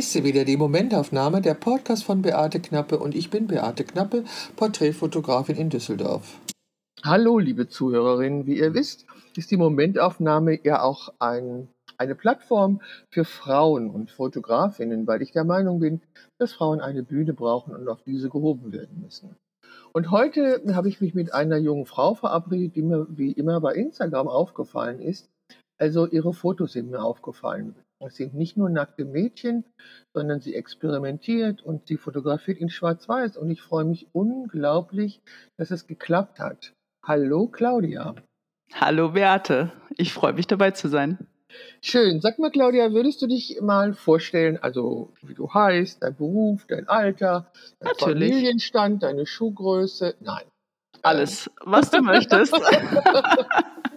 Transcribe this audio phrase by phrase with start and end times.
[0.00, 4.24] ist wieder, die Momentaufnahme, der Podcast von Beate Knappe und ich bin Beate Knappe,
[4.56, 6.40] Porträtfotografin in Düsseldorf.
[7.04, 9.04] Hallo, liebe Zuhörerinnen, wie ihr wisst,
[9.36, 11.68] ist die Momentaufnahme ja auch ein,
[11.98, 16.00] eine Plattform für Frauen und Fotografinnen, weil ich der Meinung bin,
[16.38, 19.36] dass Frauen eine Bühne brauchen und auf diese gehoben werden müssen.
[19.92, 23.74] Und heute habe ich mich mit einer jungen Frau verabredet, die mir wie immer bei
[23.74, 25.28] Instagram aufgefallen ist.
[25.78, 27.74] Also ihre Fotos sind mir aufgefallen.
[28.02, 29.64] Es sind nicht nur nackte Mädchen,
[30.14, 33.36] sondern sie experimentiert und sie fotografiert in Schwarz-Weiß.
[33.36, 35.20] Und ich freue mich unglaublich,
[35.58, 36.72] dass es geklappt hat.
[37.04, 38.14] Hallo Claudia.
[38.72, 41.18] Hallo Beate, ich freue mich dabei zu sein.
[41.82, 42.20] Schön.
[42.20, 46.88] Sag mal, Claudia, würdest du dich mal vorstellen, also wie du heißt, dein Beruf, dein
[46.88, 48.30] Alter, dein Natürlich.
[48.30, 50.14] Familienstand, deine Schuhgröße?
[50.20, 50.44] Nein.
[51.02, 52.54] Alles, was du möchtest.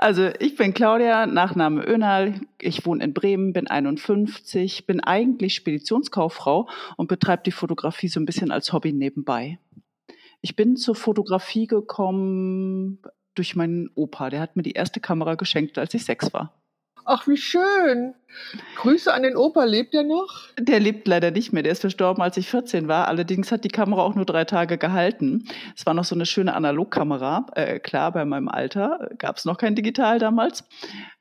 [0.00, 2.40] Also ich bin Claudia, Nachname Önal.
[2.60, 8.24] Ich wohne in Bremen, bin 51, bin eigentlich Speditionskauffrau und betreibe die Fotografie so ein
[8.24, 9.58] bisschen als Hobby nebenbei.
[10.40, 13.00] Ich bin zur Fotografie gekommen
[13.34, 14.30] durch meinen Opa.
[14.30, 16.54] Der hat mir die erste Kamera geschenkt, als ich sechs war.
[17.10, 18.14] Ach, wie schön.
[18.76, 19.64] Grüße an den Opa.
[19.64, 20.28] Lebt er noch?
[20.58, 21.62] Der lebt leider nicht mehr.
[21.62, 23.08] Der ist verstorben, als ich 14 war.
[23.08, 25.48] Allerdings hat die Kamera auch nur drei Tage gehalten.
[25.74, 27.46] Es war noch so eine schöne Analogkamera.
[27.54, 30.64] Äh, klar, bei meinem Alter gab es noch kein Digital damals.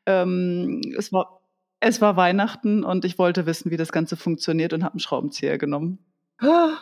[0.05, 1.39] Ähm, es, war,
[1.79, 5.57] es war Weihnachten und ich wollte wissen, wie das Ganze funktioniert und habe einen Schraubenzieher
[5.57, 5.99] genommen.
[6.39, 6.73] Ah,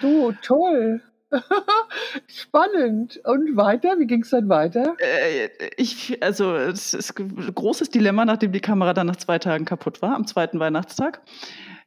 [0.00, 1.02] du, toll.
[2.26, 3.20] Spannend.
[3.24, 3.98] Und weiter?
[3.98, 4.94] Wie ging es dann weiter?
[4.98, 9.64] Äh, ich, also es ist ein großes Dilemma, nachdem die Kamera dann nach zwei Tagen
[9.64, 11.20] kaputt war, am zweiten Weihnachtstag.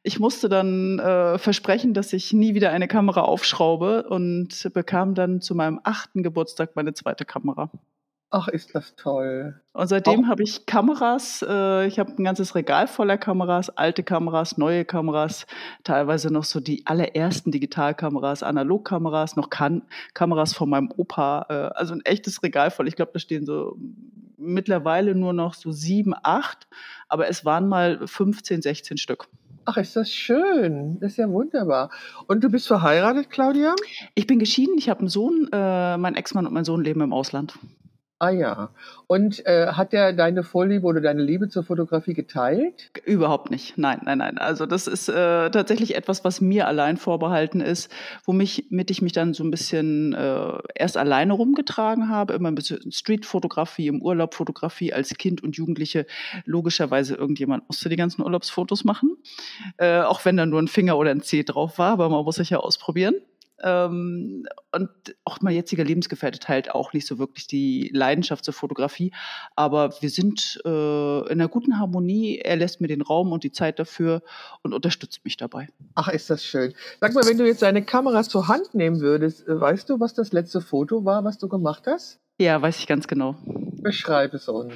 [0.04, 5.42] Ich musste dann äh, versprechen, dass ich nie wieder eine Kamera aufschraube und bekam dann
[5.42, 7.72] zu meinem achten Geburtstag meine zweite Kamera.
[8.32, 9.62] Ach, ist das toll.
[9.72, 11.46] Und seitdem habe ich Kameras.
[11.48, 15.46] Äh, ich habe ein ganzes Regal voller Kameras, alte Kameras, neue Kameras,
[15.84, 19.84] teilweise noch so die allerersten Digitalkameras, Analogkameras, noch kan
[20.14, 21.46] Kameras von meinem Opa.
[21.50, 22.88] Äh, also ein echtes Regal voll.
[22.88, 23.78] Ich glaube, da stehen so
[24.38, 26.68] mittlerweile nur noch so sieben, acht,
[27.08, 29.28] aber es waren mal 15, 16 Stück.
[29.66, 31.00] Ach, ist das schön.
[31.00, 31.90] Das ist ja wunderbar.
[32.28, 33.76] Und du bist verheiratet, Claudia?
[34.14, 34.78] Ich bin geschieden.
[34.78, 35.50] Ich habe einen Sohn.
[35.52, 37.58] Äh, mein Ex-Mann und mein Sohn leben im Ausland.
[38.18, 38.70] Ah ja.
[39.08, 42.90] Und äh, hat er deine Vorliebe oder deine Liebe zur Fotografie geteilt?
[43.04, 43.78] Überhaupt nicht.
[43.78, 44.38] Nein, nein, nein.
[44.38, 47.92] Also das ist äh, tatsächlich etwas, was mir allein vorbehalten ist,
[48.24, 52.90] womit ich mich dann so ein bisschen äh, erst alleine rumgetragen habe, immer ein bisschen
[52.90, 56.06] Streetfotografie, im Urlaub Fotografie als Kind und Jugendliche.
[56.46, 59.18] Logischerweise irgendjemand musste die ganzen Urlaubsfotos machen,
[59.78, 62.36] äh, auch wenn da nur ein Finger oder ein Zeh drauf war, aber man muss
[62.36, 63.16] sich ja ausprobieren.
[63.64, 64.90] Ähm, und
[65.24, 69.12] auch mein jetziger Lebensgefährte teilt auch nicht so wirklich die Leidenschaft zur Fotografie.
[69.56, 72.40] Aber wir sind äh, in einer guten Harmonie.
[72.40, 74.22] Er lässt mir den Raum und die Zeit dafür
[74.64, 75.70] und unterstützt mich dabei.
[75.96, 76.74] Ach, ist das schön.
[77.00, 80.14] Sag mal, wenn du jetzt deine Kamera zur Hand nehmen würdest, äh, weißt du, was
[80.14, 82.20] das letzte Foto war, was du gemacht hast?
[82.38, 83.36] Ja, weiß ich ganz genau.
[83.82, 84.74] Beschreib es uns.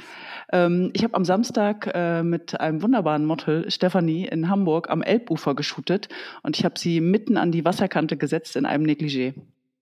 [0.51, 5.55] Ähm, ich habe am Samstag äh, mit einem wunderbaren Model, Stefanie, in Hamburg am Elbufer
[5.55, 6.09] geshootet
[6.43, 9.33] und ich habe sie mitten an die Wasserkante gesetzt in einem Negligé.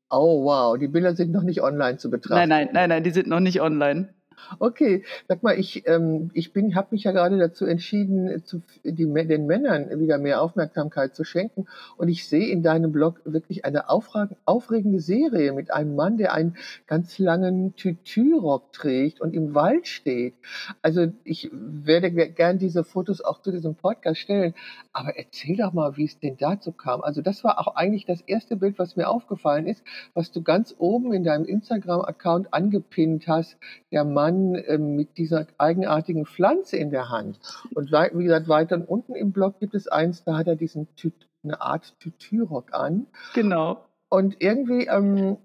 [0.10, 2.36] Oh wow, die Bilder sind noch nicht online zu betrachten.
[2.36, 4.14] Nein, nein, nein, nein, die sind noch nicht online.
[4.60, 8.94] Okay, sag mal, ich, ähm, ich bin, habe mich ja gerade dazu entschieden, zu, die,
[9.06, 11.68] den Männern wieder mehr Aufmerksamkeit zu schenken.
[11.98, 16.56] Und ich sehe in deinem Blog wirklich eine aufregende Serie mit einem Mann, der einen
[16.86, 20.36] ganz langen Tütürock trägt und im Wald steht.
[20.82, 24.54] Also ich werde gern diese Fotos auch zu diesem Podcast stellen.
[24.94, 27.02] Aber erzähl doch mal, wie es denn dazu kam.
[27.02, 29.84] Also das war auch eigentlich das erste Bild, was mir aufgefallen ist,
[30.14, 33.58] was du ganz oben in deinem Instagram-Account angepinnt hast.
[33.92, 37.40] Der Mann Mann äh, mit dieser eigenartigen Pflanze in der Hand.
[37.74, 41.12] Und wie gesagt, weiter unten im Blog gibt es eins, da hat er diesen Tü
[41.44, 43.08] eine Art Tütürock an.
[43.34, 43.86] Genau.
[44.10, 45.38] Und irgendwie, ähm,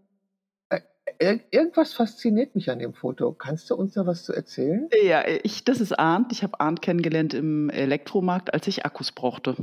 [1.19, 3.33] äh, irgendwas fasziniert mich an dem Foto.
[3.33, 4.89] Kannst du uns da was zu erzählen?
[5.05, 6.33] Ja, ich, das ist Arndt.
[6.33, 9.57] Ich habe Arndt kennengelernt im Elektromarkt, als ich Akkus brauchte.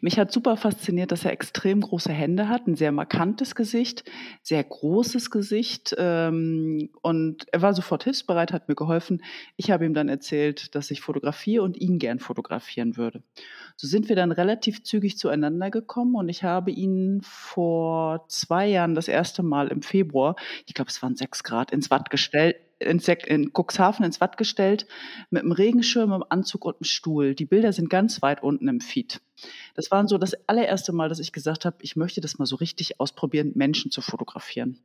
[0.00, 4.04] Mich hat super fasziniert, dass er extrem große Hände hat, ein sehr markantes Gesicht,
[4.42, 5.94] sehr großes Gesicht.
[5.98, 9.22] Ähm, und er war sofort hilfsbereit, hat mir geholfen.
[9.56, 13.22] Ich habe ihm dann erzählt, dass ich fotografiere und ihn gern fotografieren würde.
[13.76, 18.94] So sind wir dann relativ zügig zueinander gekommen und ich habe ihn vor zwei Jahren
[18.94, 20.36] das erste Mal im Februar,
[20.66, 24.86] ich glaube es waren sechs Grad, ins Watt gestellt in, in Cuxhaven ins Watt gestellt,
[25.30, 27.34] mit einem Regenschirm, einem Anzug und einem Stuhl.
[27.34, 29.20] Die Bilder sind ganz weit unten im Feed.
[29.74, 32.56] Das war so das allererste Mal, dass ich gesagt habe, ich möchte das mal so
[32.56, 34.78] richtig ausprobieren, Menschen zu fotografieren.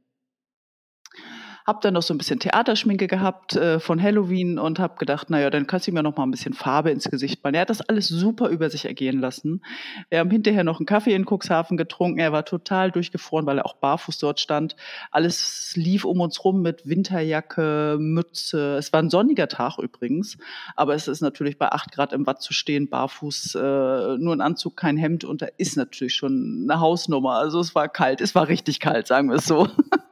[1.65, 5.50] Hab dann noch so ein bisschen Theaterschminke gehabt äh, von Halloween und hab gedacht, naja,
[5.50, 7.56] dann kannst du mir noch mal ein bisschen Farbe ins Gesicht malen.
[7.56, 9.63] Er hat das alles super über sich ergehen lassen.
[10.09, 12.19] Wir haben hinterher noch einen Kaffee in Cuxhaven getrunken.
[12.19, 14.75] Er war total durchgefroren, weil er auch barfuß dort stand.
[15.09, 18.75] Alles lief um uns rum mit Winterjacke, Mütze.
[18.77, 20.38] Es war ein sonniger Tag übrigens,
[20.75, 24.41] aber es ist natürlich bei acht Grad im Watt zu stehen, barfuß, äh, nur ein
[24.41, 27.33] Anzug, kein Hemd und da ist natürlich schon eine Hausnummer.
[27.38, 29.67] Also es war kalt, es war richtig kalt, sagen wir es so.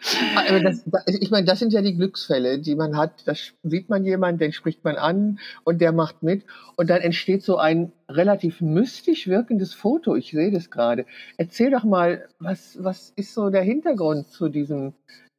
[0.00, 3.26] Das, ich meine, das sind ja die Glücksfälle, die man hat.
[3.26, 3.34] Da
[3.64, 6.44] sieht man jemanden, den spricht man an und der macht mit.
[6.76, 10.14] Und dann entsteht so ein relativ mystisch wirkendes Foto.
[10.14, 11.04] Ich sehe das gerade.
[11.36, 14.94] Erzähl doch mal, was, was ist so der Hintergrund zu diesem,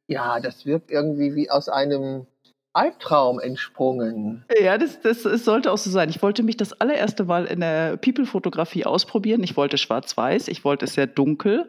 [0.08, 2.26] ja, das wirkt irgendwie wie aus einem
[2.72, 4.44] Albtraum entsprungen.
[4.62, 6.10] Ja, das, das, das sollte auch so sein.
[6.10, 9.42] Ich wollte mich das allererste Mal in der People-Fotografie ausprobieren.
[9.42, 11.66] Ich wollte schwarz-weiß, ich wollte es sehr dunkel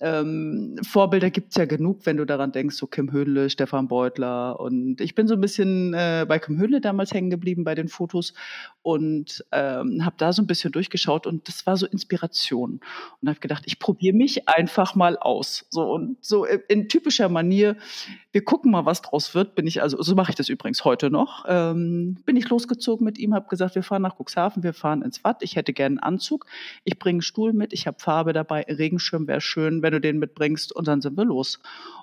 [0.00, 4.58] ähm, Vorbilder gibt's ja genug, wenn du daran denkst, so Kim Höhnle, Stefan Beutler.
[4.58, 7.88] Und ich bin so ein bisschen äh, bei Kim Höhnle damals hängen geblieben bei den
[7.88, 8.32] Fotos
[8.82, 12.80] und ähm, habe da so ein bisschen durchgeschaut und das war so Inspiration.
[13.20, 15.66] Und habe gedacht, ich probiere mich einfach mal aus.
[15.70, 17.76] So und so in typischer Manier,
[18.32, 21.10] wir gucken mal, was draus wird, bin ich, also so mache ich das übrigens heute
[21.10, 25.02] noch, ähm, bin ich losgezogen mit ihm, habe gesagt, wir fahren nach Cuxhaven, wir fahren
[25.02, 26.46] ins Watt, ich hätte gerne einen Anzug,
[26.84, 30.18] ich bringe einen Stuhl mit, ich habe Farbe dabei, Regenschirm wäre schön, wenn du den
[30.18, 31.60] mitbringst und dann sind wir los.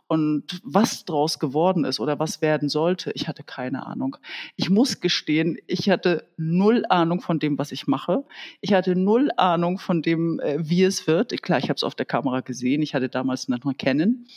[0.08, 4.16] Und was draus geworden ist oder was werden sollte, ich hatte keine Ahnung.
[4.56, 8.24] Ich muss gestehen, ich hatte null Ahnung von dem, was ich mache.
[8.62, 11.42] Ich hatte null Ahnung von dem, äh, wie es wird.
[11.42, 12.82] Klar, ich habe es auf der Kamera gesehen.
[12.82, 14.28] Ich hatte damals noch kennen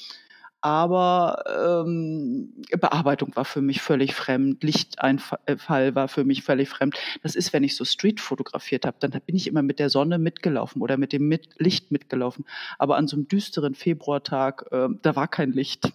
[0.60, 6.96] aber ähm, Bearbeitung war für mich völlig fremd, Lichteinfall war für mich völlig fremd.
[7.22, 10.18] Das ist, wenn ich so Street fotografiert habe, dann bin ich immer mit der Sonne
[10.18, 12.44] mitgelaufen oder mit dem mit Licht mitgelaufen.
[12.78, 15.92] Aber an so einem düsteren Februartag, äh, da war kein Licht.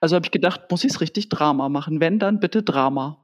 [0.00, 2.00] Also habe ich gedacht, muss ich es richtig Drama machen?
[2.00, 3.18] Wenn, dann bitte Drama.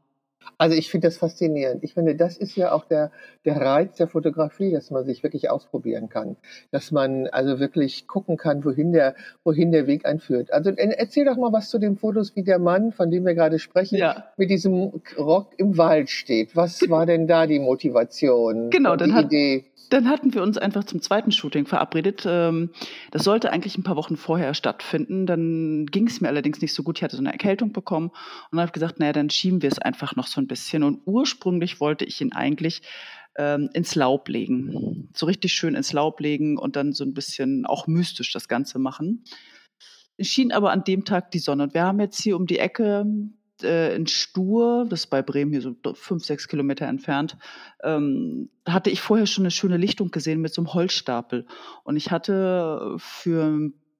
[0.58, 1.82] Also ich finde das faszinierend.
[1.82, 3.10] Ich finde, das ist ja auch der,
[3.44, 6.36] der Reiz der Fotografie, dass man sich wirklich ausprobieren kann.
[6.70, 10.52] Dass man also wirklich gucken kann, wohin der, wohin der Weg einführt.
[10.52, 13.58] Also erzähl doch mal was zu den Fotos, wie der Mann, von dem wir gerade
[13.58, 14.24] sprechen, ja.
[14.36, 16.54] mit diesem Rock im Wald steht.
[16.56, 18.70] Was war denn da die Motivation?
[18.70, 19.64] Genau, dann hat, Idee?
[19.90, 22.24] Dann hatten wir uns einfach zum zweiten Shooting verabredet.
[22.26, 22.70] Ähm,
[23.10, 25.26] das sollte eigentlich ein paar Wochen vorher stattfinden.
[25.26, 26.98] Dann ging es mir allerdings nicht so gut.
[26.98, 28.10] Ich hatte so eine Erkältung bekommen
[28.50, 30.82] und habe gesagt, naja, dann schieben wir es einfach noch so ein bisschen.
[30.82, 32.82] Und ursprünglich wollte ich ihn eigentlich
[33.36, 35.08] ähm, ins Laub legen.
[35.14, 38.78] So richtig schön ins Laub legen und dann so ein bisschen auch mystisch das Ganze
[38.78, 39.24] machen.
[40.16, 41.64] Es schien aber an dem Tag die Sonne.
[41.64, 43.04] Und wir haben jetzt hier um die Ecke
[43.62, 47.36] äh, in Stur, das ist bei Bremen hier so fünf, sechs Kilometer entfernt,
[47.82, 51.46] ähm, hatte ich vorher schon eine schöne Lichtung gesehen mit so einem Holzstapel.
[51.84, 53.44] Und ich hatte für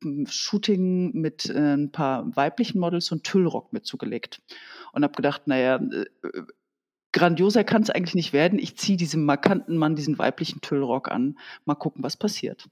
[0.03, 4.43] ein Shooting mit äh, ein paar weiblichen Models so einen Tüllrock mit zugelegt.
[4.93, 6.07] Und habe gedacht, naja, äh,
[7.13, 8.59] grandioser kann es eigentlich nicht werden.
[8.59, 11.39] Ich ziehe diesem markanten Mann diesen weiblichen Tüllrock an.
[11.65, 12.69] Mal gucken, was passiert.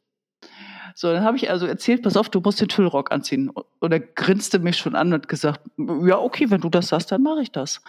[0.94, 3.50] So, dann habe ich also erzählt, pass auf, du musst den Tüllrock anziehen.
[3.78, 7.22] Und er grinste mich schon an und gesagt, ja, okay, wenn du das sagst, dann
[7.22, 7.80] mache ich das.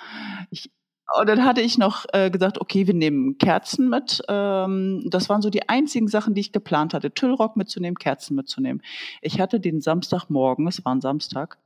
[0.49, 0.71] Ich,
[1.19, 4.21] und dann hatte ich noch äh, gesagt, okay, wir nehmen Kerzen mit.
[4.27, 7.13] Ähm, das waren so die einzigen Sachen, die ich geplant hatte.
[7.13, 8.81] Tüllrock mitzunehmen, Kerzen mitzunehmen.
[9.21, 11.57] Ich hatte den Samstagmorgen, es war ein Samstag,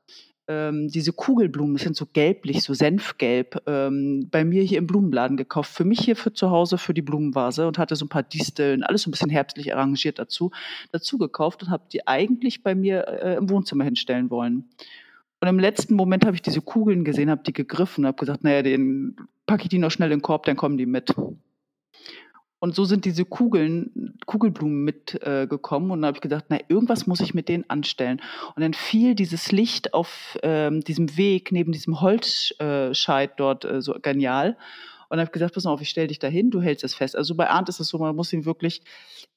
[0.48, 5.38] ähm, diese Kugelblumen, das sind so gelblich, so senfgelb, ähm, bei mir hier im Blumenladen
[5.38, 5.72] gekauft.
[5.72, 8.84] Für mich hier für zu Hause für die Blumenvase und hatte so ein paar Disteln,
[8.84, 10.52] alles so ein bisschen herbstlich arrangiert dazu,
[10.92, 14.70] dazu gekauft und habe die eigentlich bei mir äh, im Wohnzimmer hinstellen wollen.
[15.40, 18.64] Und im letzten Moment habe ich diese Kugeln gesehen, habe die gegriffen habe gesagt, naja,
[18.64, 21.14] den packe ich die noch schnell in den Korb, dann kommen die mit.
[22.60, 25.90] Und so sind diese Kugeln, Kugelblumen mitgekommen.
[25.90, 28.22] Äh, und dann habe ich gedacht, na, irgendwas muss ich mit denen anstellen.
[28.56, 33.94] Und dann fiel dieses Licht auf ähm, diesem Weg neben diesem Holzscheit dort äh, so
[34.02, 34.58] genial.
[35.10, 37.16] Und habe gesagt, pass mal auf, ich stelle dich dahin, du hältst es fest.
[37.16, 38.82] Also bei Arndt ist es so, man muss ihn wirklich,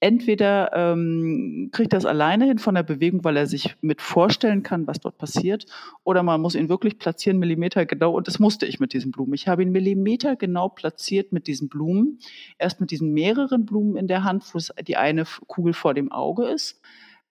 [0.01, 4.87] entweder ähm, kriegt es alleine hin von der Bewegung, weil er sich mit vorstellen kann,
[4.87, 5.67] was dort passiert,
[6.05, 8.13] oder man muss ihn wirklich platzieren, Millimeter genau.
[8.13, 9.35] Und das musste ich mit diesen Blumen.
[9.35, 12.19] Ich habe ihn Millimeter genau platziert mit diesen Blumen.
[12.59, 16.47] Erst mit diesen mehreren Blumen in der Hand, wo die eine Kugel vor dem Auge
[16.47, 16.81] ist.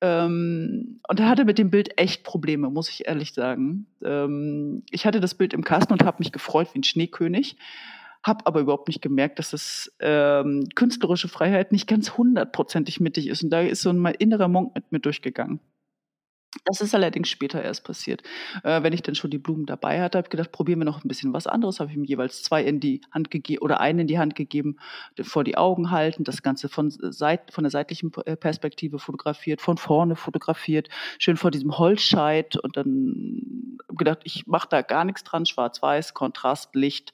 [0.01, 3.85] Ähm, und er hatte mit dem Bild echt Probleme, muss ich ehrlich sagen.
[4.03, 7.57] Ähm, ich hatte das Bild im Kasten und habe mich gefreut wie ein Schneekönig
[8.23, 13.43] habe aber überhaupt nicht gemerkt, dass das ähm, künstlerische Freiheit nicht ganz hundertprozentig mittig ist.
[13.43, 15.59] Und da ist so ein innerer Monk mit mir durchgegangen.
[16.65, 18.23] Das ist allerdings später erst passiert.
[18.63, 21.03] Äh, wenn ich dann schon die Blumen dabei hatte, habe ich gedacht, probieren wir noch
[21.03, 21.79] ein bisschen was anderes.
[21.79, 24.77] Habe ich ihm jeweils zwei in die Hand gegeben oder einen in die Hand gegeben,
[25.21, 29.77] vor die Augen halten, das Ganze von, Seit von der seitlichen äh, Perspektive fotografiert, von
[29.77, 35.45] vorne fotografiert, schön vor diesem Holzscheit und dann gedacht, ich mache da gar nichts dran,
[35.45, 37.13] schwarz-weiß, Kontrast, Licht,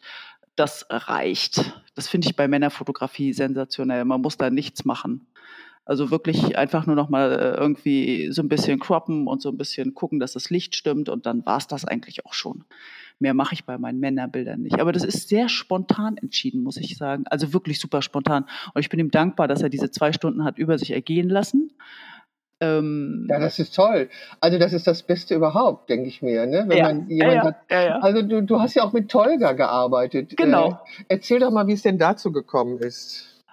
[0.55, 1.79] das reicht.
[1.95, 4.05] Das finde ich bei Männerfotografie sensationell.
[4.05, 5.27] Man muss da nichts machen.
[5.85, 9.57] Also wirklich einfach nur noch mal äh, irgendwie so ein bisschen croppen und so ein
[9.57, 12.63] bisschen gucken, dass das Licht stimmt und dann war es das eigentlich auch schon.
[13.19, 14.79] Mehr mache ich bei meinen Männerbildern nicht.
[14.79, 17.25] Aber das ist sehr spontan entschieden, muss ich sagen.
[17.27, 18.45] Also wirklich super spontan.
[18.74, 21.71] Und ich bin ihm dankbar, dass er diese zwei Stunden hat über sich ergehen lassen.
[22.62, 24.09] Ähm, ja, das ist toll.
[24.39, 26.45] Also das ist das Beste überhaupt, denke ich mir.
[26.45, 26.65] Ne?
[26.67, 27.55] Wenn ja, man jemand ja, hat.
[27.69, 30.38] ja, Also du, du hast ja auch mit Tolga gearbeitet.
[30.38, 30.71] Genau.
[30.71, 30.75] Äh,
[31.09, 33.43] erzähl doch mal, wie es denn dazu gekommen ist.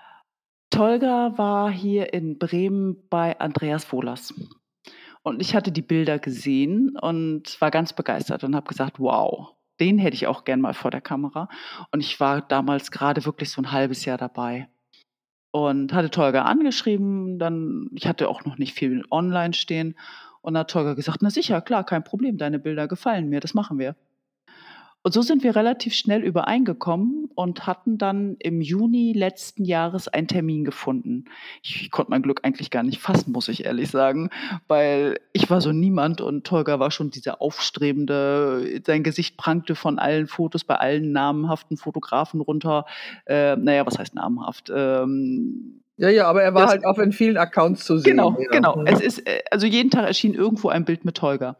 [0.70, 4.32] Tolga war hier in Bremen bei Andreas Wohlers.
[5.22, 9.98] Und ich hatte die Bilder gesehen und war ganz begeistert und habe gesagt, wow, den
[9.98, 11.48] hätte ich auch gern mal vor der Kamera.
[11.92, 14.68] Und ich war damals gerade wirklich so ein halbes Jahr dabei.
[15.52, 19.96] Und hatte Tolga angeschrieben, dann, ich hatte auch noch nicht viel online stehen.
[20.40, 23.78] Und hat Tolga gesagt, na sicher, klar, kein Problem, deine Bilder gefallen mir, das machen
[23.78, 23.94] wir.
[25.04, 30.28] Und so sind wir relativ schnell übereingekommen und hatten dann im Juni letzten Jahres einen
[30.28, 31.24] Termin gefunden.
[31.62, 34.30] Ich, konnte mein Glück eigentlich gar nicht fassen, muss ich ehrlich sagen,
[34.68, 39.98] weil ich war so niemand und Tolga war schon dieser aufstrebende, sein Gesicht prangte von
[39.98, 42.86] allen Fotos bei allen namhaften Fotografen runter.
[43.26, 44.70] Äh, naja, was heißt namhaft?
[44.72, 48.16] Ähm, ja, ja, aber er war das, halt auch in vielen Accounts zu sehen.
[48.16, 48.48] Genau, ja.
[48.50, 48.82] genau.
[48.86, 51.56] Es ist, äh, also jeden Tag erschien irgendwo ein Bild mit Holger.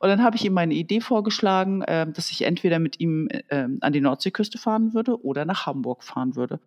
[0.00, 3.68] Und dann habe ich ihm meine Idee vorgeschlagen, äh, dass ich entweder mit ihm äh,
[3.80, 6.58] an die Nordseeküste fahren würde oder nach Hamburg fahren würde.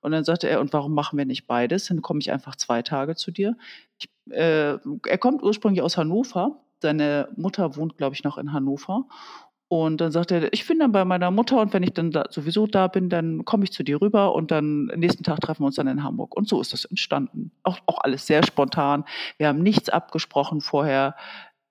[0.00, 1.88] Und dann sagte er, und warum machen wir nicht beides?
[1.88, 3.56] Dann komme ich einfach zwei Tage zu dir.
[3.98, 6.60] Ich, äh, er kommt ursprünglich aus Hannover.
[6.80, 9.06] Seine Mutter wohnt, glaube ich, noch in Hannover.
[9.68, 12.26] Und dann sagt er, ich bin dann bei meiner Mutter und wenn ich dann da
[12.30, 15.66] sowieso da bin, dann komme ich zu dir rüber und dann nächsten Tag treffen wir
[15.66, 16.36] uns dann in Hamburg.
[16.36, 17.50] Und so ist das entstanden.
[17.64, 19.04] Auch, auch alles sehr spontan.
[19.38, 21.16] Wir haben nichts abgesprochen vorher.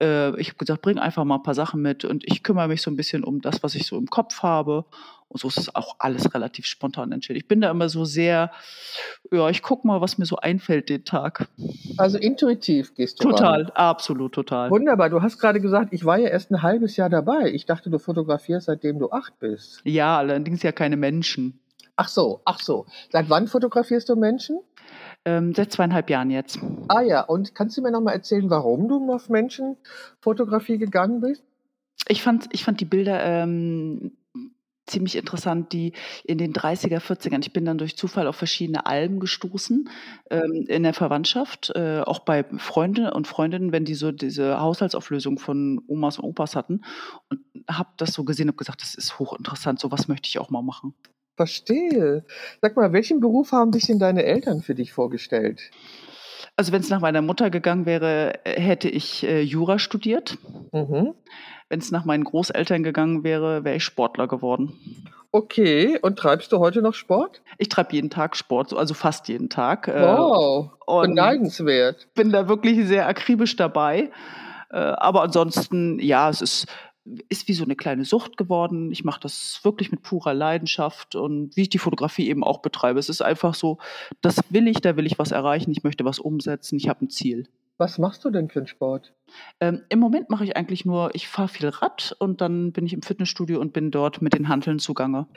[0.01, 2.81] Äh, ich habe gesagt, bring einfach mal ein paar Sachen mit und ich kümmere mich
[2.81, 4.85] so ein bisschen um das, was ich so im Kopf habe.
[5.35, 7.35] Und so ist es auch alles relativ spontan entschieden.
[7.35, 8.51] Ich bin da immer so sehr,
[9.33, 11.49] ja, ich gucke mal, was mir so einfällt den Tag.
[11.97, 13.71] Also intuitiv gehst du Total, ran.
[13.71, 14.71] absolut, total.
[14.71, 15.09] Wunderbar.
[15.09, 17.51] Du hast gerade gesagt, ich war ja erst ein halbes Jahr dabei.
[17.51, 19.81] Ich dachte, du fotografierst, seitdem du acht bist.
[19.83, 21.59] Ja, allerdings ja keine Menschen.
[21.97, 22.85] Ach so, ach so.
[23.11, 24.61] Seit wann fotografierst du Menschen?
[25.25, 26.59] Ähm, seit zweieinhalb Jahren jetzt.
[26.87, 31.43] Ah ja, und kannst du mir noch mal erzählen, warum du auf Menschenfotografie gegangen bist?
[32.07, 34.13] Ich fand, ich fand die Bilder ähm,
[34.85, 39.19] ziemlich interessant, die in den 30er, 40ern, ich bin dann durch Zufall auf verschiedene Alben
[39.19, 39.89] gestoßen
[40.29, 45.39] ähm, in der Verwandtschaft, äh, auch bei Freunden und Freundinnen, wenn die so diese Haushaltsauflösung
[45.39, 46.81] von Omas und Opas hatten
[47.29, 50.61] und habe das so gesehen und gesagt, das ist hochinteressant, sowas möchte ich auch mal
[50.61, 50.93] machen.
[51.35, 52.25] Verstehe.
[52.61, 55.71] Sag mal, welchen Beruf haben sich denn deine Eltern für dich vorgestellt?
[56.55, 60.37] Also wenn es nach meiner Mutter gegangen wäre, hätte ich äh, Jura studiert.
[60.71, 61.13] Mhm.
[61.69, 64.73] Wenn es nach meinen Großeltern gegangen wäre, wäre ich Sportler geworden.
[65.31, 67.41] Okay, und treibst du heute noch Sport?
[67.57, 69.89] Ich treibe jeden Tag Sport, also fast jeden Tag.
[69.89, 72.07] Äh, wow, beneidenswert.
[72.15, 74.11] Bin da wirklich sehr akribisch dabei.
[74.69, 76.67] Äh, aber ansonsten, ja, es ist,
[77.27, 78.91] ist wie so eine kleine Sucht geworden.
[78.91, 82.99] Ich mache das wirklich mit purer Leidenschaft und wie ich die Fotografie eben auch betreibe.
[82.99, 83.77] Es ist einfach so,
[84.21, 87.09] das will ich, da will ich was erreichen, ich möchte was umsetzen, ich habe ein
[87.09, 87.47] Ziel.
[87.77, 89.13] Was machst du denn für einen Sport?
[89.59, 92.93] Ähm, Im Moment mache ich eigentlich nur, ich fahre viel Rad und dann bin ich
[92.93, 95.27] im Fitnessstudio und bin dort mit den Hanteln zugange.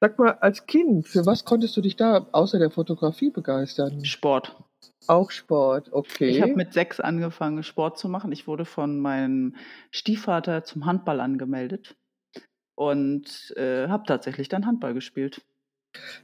[0.00, 4.04] Sag mal, als Kind, für was konntest du dich da außer der Fotografie begeistern?
[4.06, 4.56] Sport.
[5.06, 6.28] Auch Sport, okay.
[6.28, 8.32] Ich habe mit sechs angefangen, Sport zu machen.
[8.32, 9.56] Ich wurde von meinem
[9.90, 11.96] Stiefvater zum Handball angemeldet
[12.74, 15.42] und äh, habe tatsächlich dann Handball gespielt.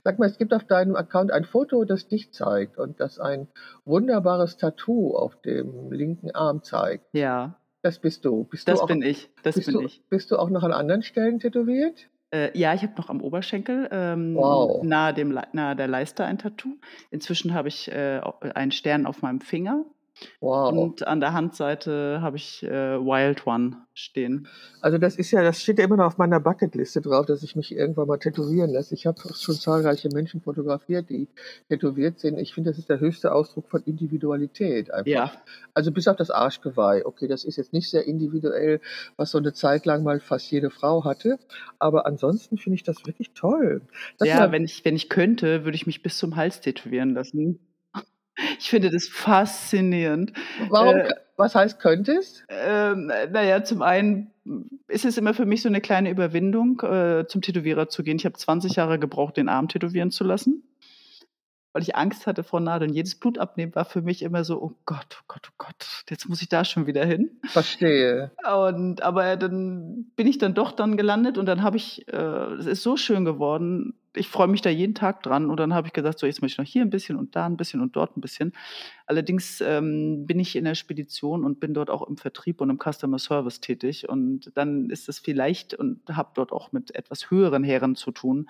[0.04, 3.48] Sag mal, es gibt auf deinem Account ein Foto, das dich zeigt und das ein
[3.84, 7.06] wunderbares Tattoo auf dem linken Arm zeigt.
[7.12, 7.56] Ja.
[7.82, 8.44] Das bist du.
[8.44, 9.30] Bist das du auch, bin ich.
[9.42, 10.02] Das bist bin du, ich.
[10.08, 12.08] Bist du auch noch an anderen Stellen tätowiert?
[12.30, 14.82] Äh, ja, ich habe noch am Oberschenkel ähm, wow.
[14.82, 16.76] nahe, dem, nahe der Leiste ein Tattoo.
[17.10, 18.20] Inzwischen habe ich äh,
[18.54, 19.84] einen Stern auf meinem Finger
[20.40, 20.72] Wow.
[20.72, 24.48] Und an der Handseite habe ich äh, Wild One stehen.
[24.80, 27.56] Also das ist ja, das steht ja immer noch auf meiner Bucketliste drauf, dass ich
[27.56, 28.94] mich irgendwann mal tätowieren lasse.
[28.94, 31.28] Ich habe schon zahlreiche Menschen fotografiert, die
[31.68, 32.38] tätowiert sind.
[32.38, 35.06] Ich finde, das ist der höchste Ausdruck von Individualität einfach.
[35.06, 35.32] Ja.
[35.74, 37.04] Also bis auf das Arschgeweih.
[37.04, 38.80] Okay, das ist jetzt nicht sehr individuell,
[39.16, 41.38] was so eine Zeit lang mal fast jede Frau hatte.
[41.78, 43.82] Aber ansonsten finde ich das wirklich toll.
[44.16, 47.58] Sag ja, wenn ich, wenn ich könnte, würde ich mich bis zum Hals tätowieren lassen.
[48.58, 50.32] Ich finde das faszinierend.
[50.68, 52.44] Warum, äh, Was heißt könntest?
[52.48, 54.30] Ähm, naja, zum einen
[54.88, 58.16] ist es immer für mich so eine kleine Überwindung, äh, zum Tätowierer zu gehen.
[58.16, 60.62] Ich habe 20 Jahre gebraucht, den Arm tätowieren zu lassen
[61.78, 62.92] weil ich Angst hatte vor Nadeln.
[62.92, 66.42] Jedes Blutabnehmen war für mich immer so, oh Gott, oh Gott, oh Gott, jetzt muss
[66.42, 67.38] ich da schon wieder hin.
[67.44, 68.32] Verstehe.
[68.66, 72.66] Und aber dann bin ich dann doch dann gelandet und dann habe ich, äh, es
[72.66, 73.94] ist so schön geworden.
[74.18, 76.54] Ich freue mich da jeden Tag dran und dann habe ich gesagt, so jetzt möchte
[76.54, 78.52] ich noch hier ein bisschen und da ein bisschen und dort ein bisschen.
[79.06, 82.78] Allerdings ähm, bin ich in der Spedition und bin dort auch im Vertrieb und im
[82.78, 87.64] Customer Service tätig und dann ist es vielleicht und habe dort auch mit etwas höheren
[87.64, 88.48] Herren zu tun,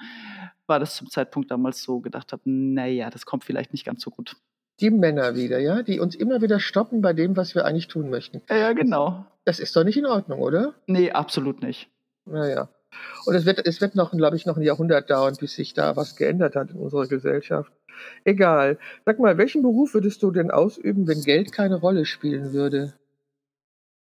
[0.67, 4.11] war das zum Zeitpunkt damals so gedacht habe, naja, das kommt vielleicht nicht ganz so
[4.11, 4.37] gut.
[4.81, 8.11] Die Männer wieder, ja, die uns immer wieder stoppen bei dem, was wir eigentlich tun
[8.11, 8.43] möchten.
[8.49, 9.27] Ja, genau.
[9.45, 10.75] Das ist doch nicht in Ordnung, oder?
[10.87, 11.91] Nee, absolut nicht.
[12.27, 12.69] Naja.
[13.27, 15.97] Und es wird, es wird noch, glaube ich, noch ein Jahrhundert dauern, bis sich da
[15.97, 17.73] was geändert hat in unserer Gesellschaft.
[18.25, 18.79] Egal.
[19.05, 22.95] Sag mal, welchen Beruf würdest du denn ausüben, wenn Geld keine Rolle spielen würde?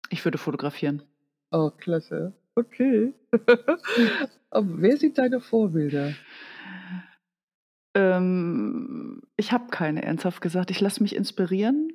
[0.10, 1.02] Ich würde fotografieren.
[1.52, 2.34] Oh, klasse.
[2.56, 3.14] Okay.
[4.52, 6.14] wer sind deine Vorbilder?
[7.96, 10.72] Ähm, ich habe keine, ernsthaft gesagt.
[10.72, 11.94] Ich lasse mich inspirieren,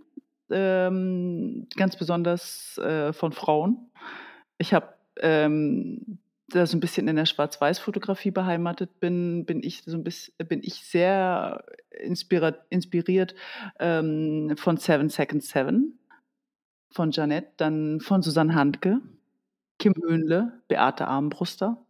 [0.50, 3.90] ähm, ganz besonders äh, von Frauen.
[4.58, 6.18] Ich habe ähm,
[6.54, 10.60] da so ein bisschen in der Schwarz-Weiß-Fotografie beheimatet bin, bin ich so ein bisschen, bin
[10.62, 13.34] ich sehr inspiriert, inspiriert
[13.78, 15.98] ähm, von Seven Seconds Seven,
[16.92, 19.00] von Janette, dann von Susanne Handke,
[19.78, 21.84] Kim Höhnle, Beate Armbruster.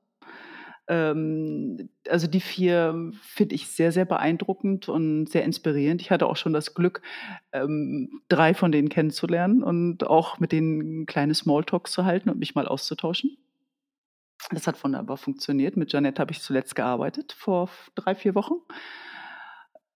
[0.89, 6.03] Ähm, also die vier finde ich sehr, sehr beeindruckend und sehr inspirierend.
[6.03, 7.03] Ich hatte auch schon das Glück,
[7.53, 12.55] ähm, drei von denen kennenzulernen und auch mit denen kleine Smalltalks zu halten und mich
[12.57, 13.37] mal auszutauschen.
[14.51, 15.77] Das hat wunderbar funktioniert.
[15.77, 18.55] Mit Janette habe ich zuletzt gearbeitet, vor drei, vier Wochen.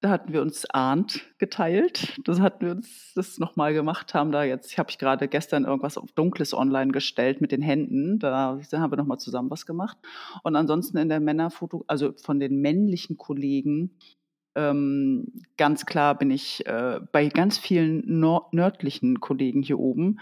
[0.05, 2.21] Da hatten wir uns Ahnt geteilt.
[2.27, 5.65] Das hatten wir uns das nochmal gemacht, haben da jetzt, ich habe ich gerade gestern
[5.65, 8.19] irgendwas auf Dunkles online gestellt mit den Händen.
[8.19, 9.97] Da haben wir nochmal zusammen was gemacht.
[10.43, 13.97] Und ansonsten in der Männerfoto, also von den männlichen Kollegen,
[14.57, 18.03] ähm, ganz klar bin ich äh, bei ganz vielen
[18.53, 20.21] nördlichen Kollegen hier oben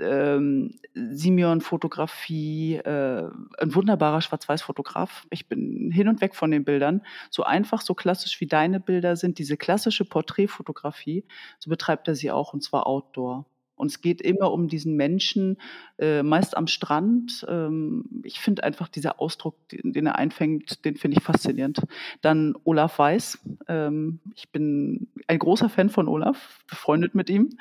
[0.00, 5.26] ähm, Simeon-Fotografie, äh, ein wunderbarer Schwarz-Weiß-Fotograf.
[5.30, 7.02] Ich bin hin und weg von den Bildern.
[7.30, 11.24] So einfach, so klassisch wie deine Bilder sind, diese klassische Porträtfotografie,
[11.58, 13.46] so betreibt er sie auch und zwar Outdoor.
[13.74, 15.56] Und es geht immer um diesen Menschen,
[15.98, 17.44] äh, meist am Strand.
[17.48, 21.80] Ähm, ich finde einfach dieser Ausdruck, den, den er einfängt, den finde ich faszinierend.
[22.20, 23.40] Dann Olaf Weiß.
[23.66, 27.56] Ähm, ich bin ein großer Fan von Olaf, befreundet mit ihm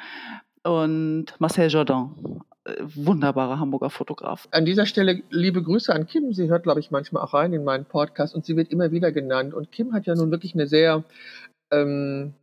[0.64, 4.48] und Marcel Jordan, äh, wunderbarer Hamburger Fotograf.
[4.52, 6.34] An dieser Stelle liebe Grüße an Kim.
[6.34, 9.12] Sie hört, glaube ich, manchmal auch rein in meinen Podcast und sie wird immer wieder
[9.12, 9.54] genannt.
[9.54, 11.04] Und Kim hat ja nun wirklich eine sehr,
[11.72, 12.34] ähm,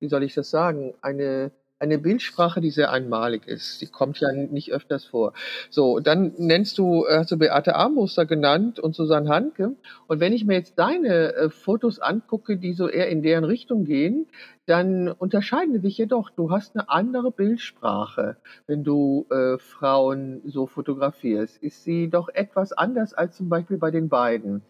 [0.00, 3.82] wie soll ich das sagen, eine eine Bildsprache, die sehr einmalig ist.
[3.82, 5.32] Die kommt ja nicht öfters vor.
[5.68, 9.74] So, dann nennst du, äh, hast du Beate Armbruster genannt und Susanne Hanke.
[10.06, 13.84] Und wenn ich mir jetzt deine äh, Fotos angucke, die so eher in deren Richtung
[13.84, 14.28] gehen,
[14.66, 16.30] dann unterscheiden sich jedoch.
[16.30, 18.36] Du hast eine andere Bildsprache,
[18.68, 21.60] wenn du äh, Frauen so fotografierst.
[21.60, 24.62] Ist sie doch etwas anders als zum Beispiel bei den beiden.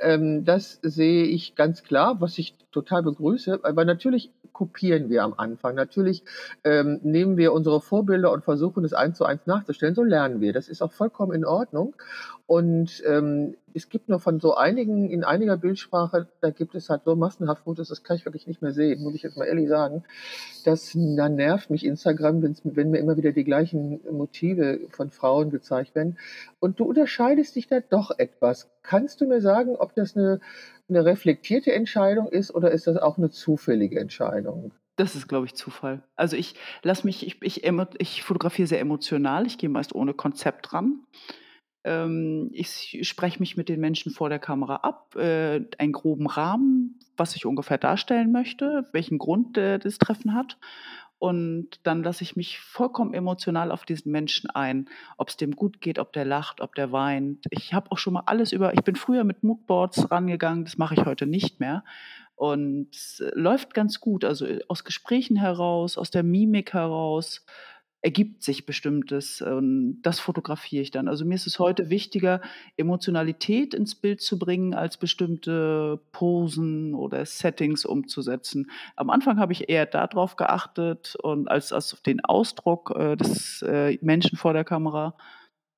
[0.00, 5.34] Ähm, das sehe ich ganz klar, was ich total begrüße, weil natürlich kopieren wir am
[5.36, 5.74] Anfang.
[5.74, 6.22] Natürlich
[6.64, 9.94] ähm, nehmen wir unsere Vorbilder und versuchen es eins zu eins nachzustellen.
[9.94, 10.52] So lernen wir.
[10.52, 11.94] Das ist auch vollkommen in Ordnung.
[12.52, 17.04] Und ähm, es gibt nur von so einigen, in einiger Bildsprache, da gibt es halt
[17.06, 19.70] so massenhaft Fotos, das kann ich wirklich nicht mehr sehen, muss ich jetzt mal ehrlich
[19.70, 20.04] sagen.
[20.66, 25.94] Das, da nervt mich Instagram, wenn mir immer wieder die gleichen Motive von Frauen gezeigt
[25.94, 26.18] werden.
[26.60, 28.68] Und du unterscheidest dich da doch etwas.
[28.82, 30.38] Kannst du mir sagen, ob das eine,
[30.90, 34.72] eine reflektierte Entscheidung ist oder ist das auch eine zufällige Entscheidung?
[34.96, 36.02] Das ist, glaube ich, Zufall.
[36.16, 37.64] Also ich lasse mich, ich, ich,
[37.96, 41.00] ich fotografiere sehr emotional, ich gehe meist ohne Konzept ran.
[41.84, 46.98] Ähm, ich spreche mich mit den Menschen vor der Kamera ab, äh, einen groben Rahmen,
[47.16, 50.58] was ich ungefähr darstellen möchte, welchen Grund äh, das Treffen hat.
[51.18, 55.80] Und dann lasse ich mich vollkommen emotional auf diesen Menschen ein, ob es dem gut
[55.80, 57.46] geht, ob der lacht, ob der weint.
[57.50, 60.94] Ich habe auch schon mal alles über, ich bin früher mit Moodboards rangegangen, das mache
[60.94, 61.84] ich heute nicht mehr.
[62.34, 67.46] Und es läuft ganz gut, also aus Gesprächen heraus, aus der Mimik heraus
[68.02, 69.40] ergibt sich bestimmtes.
[69.40, 71.08] Und das fotografiere ich dann.
[71.08, 72.40] Also mir ist es heute wichtiger,
[72.76, 78.70] Emotionalität ins Bild zu bringen, als bestimmte Posen oder Settings umzusetzen.
[78.96, 83.62] Am Anfang habe ich eher darauf geachtet und als, als auf den Ausdruck äh, des
[83.62, 85.16] äh, Menschen vor der Kamera.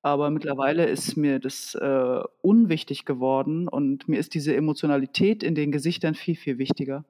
[0.01, 5.71] Aber mittlerweile ist mir das äh, unwichtig geworden und mir ist diese Emotionalität in den
[5.71, 7.05] Gesichtern viel, viel wichtiger.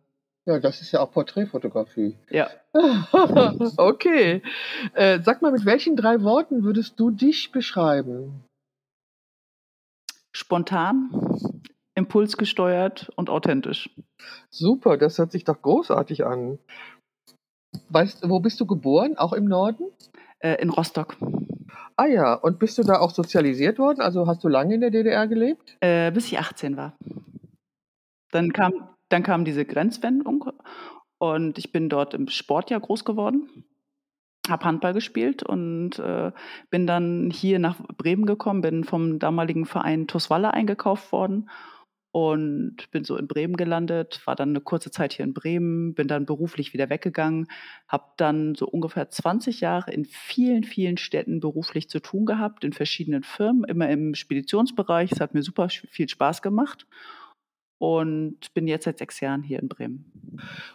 [0.46, 2.18] Ja, das ist ja auch Porträtfotografie.
[2.30, 2.50] Ja.
[3.78, 4.44] okay.
[4.94, 8.44] Äh, sag mal, mit welchen drei Worten würdest du dich beschreiben?
[10.36, 11.10] Spontan,
[11.96, 13.90] impulsgesteuert und authentisch.
[14.52, 16.60] Super, das hört sich doch großartig an.
[17.90, 19.18] Weißt du, wo bist du geboren?
[19.18, 19.86] Auch im Norden?
[20.40, 21.18] Äh, in Rostock.
[21.96, 24.02] Ah ja, und bist du da auch sozialisiert worden?
[24.02, 25.78] Also hast du lange in der DDR gelebt?
[25.80, 26.98] Äh, bis ich 18 war.
[28.32, 30.52] Dann kam, dann kam diese Grenzwendung
[31.18, 33.66] und ich bin dort im Sport ja groß geworden,
[34.48, 36.32] habe Handball gespielt und äh,
[36.70, 41.50] bin dann hier nach Bremen gekommen, bin vom damaligen Verein TuS Walle eingekauft worden
[42.12, 46.08] und bin so in Bremen gelandet, war dann eine kurze Zeit hier in Bremen, bin
[46.08, 47.48] dann beruflich wieder weggegangen,
[47.88, 52.72] habe dann so ungefähr 20 Jahre in vielen, vielen Städten beruflich zu tun gehabt, in
[52.72, 55.12] verschiedenen Firmen, immer im Speditionsbereich.
[55.12, 56.86] Es hat mir super viel Spaß gemacht
[57.78, 60.06] und bin jetzt seit sechs Jahren hier in Bremen.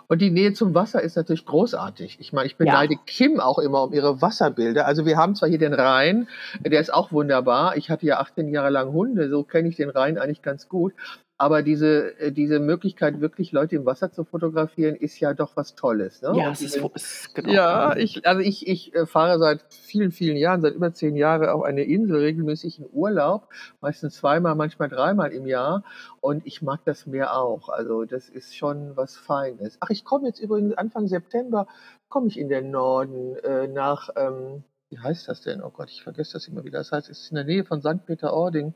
[0.06, 2.18] Und die Nähe zum Wasser ist natürlich großartig.
[2.20, 3.00] Ich meine, ich beneide ja.
[3.06, 4.86] Kim auch immer um ihre Wasserbilder.
[4.86, 6.28] Also wir haben zwar hier den Rhein,
[6.60, 7.76] der ist auch wunderbar.
[7.76, 10.94] Ich hatte ja 18 Jahre lang Hunde, so kenne ich den Rhein eigentlich ganz gut.
[11.40, 15.74] Aber diese, äh, diese Möglichkeit, wirklich Leute im Wasser zu fotografieren, ist ja doch was
[15.74, 16.20] Tolles.
[16.20, 16.34] Ne?
[16.36, 17.50] Ja, es ist, ist genau.
[17.50, 21.48] Ja, ich, also ich, ich äh, fahre seit vielen, vielen Jahren, seit über zehn Jahren
[21.48, 23.48] auf eine Insel regelmäßig in Urlaub,
[23.80, 25.82] meistens zweimal, manchmal dreimal im Jahr.
[26.20, 27.70] Und ich mag das Meer auch.
[27.70, 29.78] Also das ist schon was Feines.
[29.80, 31.66] Ach, ich komme jetzt übrigens Anfang September,
[32.10, 35.62] komme ich in den Norden äh, nach, ähm, wie heißt das denn?
[35.62, 36.78] Oh Gott, ich vergesse das immer wieder.
[36.78, 38.04] Das heißt, es ist in der Nähe von St.
[38.06, 38.74] Peter-Ording.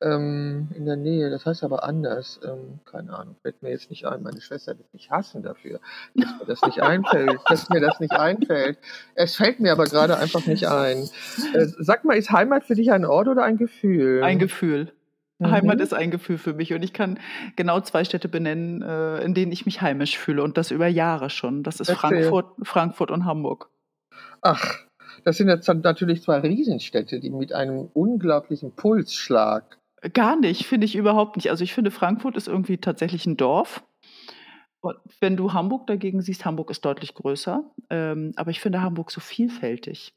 [0.00, 2.38] Ähm, in der Nähe, das heißt aber anders.
[2.44, 4.22] Ähm, keine Ahnung, fällt mir jetzt nicht ein.
[4.22, 5.80] Meine Schwester wird mich hassen dafür,
[6.14, 7.40] dass mir das nicht einfällt.
[7.48, 8.78] dass mir das nicht einfällt.
[9.16, 11.08] Es fällt mir aber gerade einfach nicht ein.
[11.54, 14.22] Äh, sag mal, ist Heimat für dich ein Ort oder ein Gefühl?
[14.22, 14.92] Ein Gefühl.
[15.40, 15.50] Mhm.
[15.50, 17.18] Heimat ist ein Gefühl für mich und ich kann
[17.56, 21.30] genau zwei Städte benennen, äh, in denen ich mich heimisch fühle und das über Jahre
[21.30, 21.64] schon.
[21.64, 23.70] Das ist Frankfurt, Frankfurt und Hamburg.
[24.40, 24.87] Ach,
[25.28, 29.78] das sind jetzt natürlich zwei Riesenstädte, die mit einem unglaublichen Pulsschlag.
[30.14, 31.50] Gar nicht, finde ich überhaupt nicht.
[31.50, 33.84] Also ich finde, Frankfurt ist irgendwie tatsächlich ein Dorf.
[35.20, 37.62] Wenn du Hamburg dagegen siehst, Hamburg ist deutlich größer.
[37.90, 40.14] Ähm, aber ich finde Hamburg so vielfältig.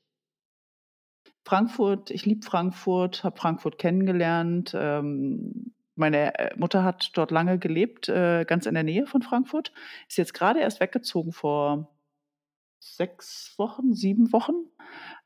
[1.43, 4.71] Frankfurt, ich liebe Frankfurt, habe Frankfurt kennengelernt.
[4.74, 9.74] Ähm, meine äh, Mutter hat dort lange gelebt, äh, ganz in der Nähe von Frankfurt.
[10.08, 11.89] Ist jetzt gerade erst weggezogen vor
[12.81, 14.53] sechs Wochen, sieben Wochen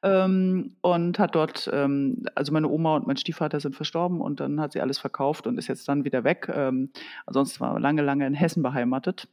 [0.03, 4.59] ähm, und hat dort, ähm, also meine Oma und mein Stiefvater sind verstorben und dann
[4.59, 6.51] hat sie alles verkauft und ist jetzt dann wieder weg.
[6.53, 6.91] Ähm,
[7.25, 9.29] ansonsten war lange, lange in Hessen beheimatet.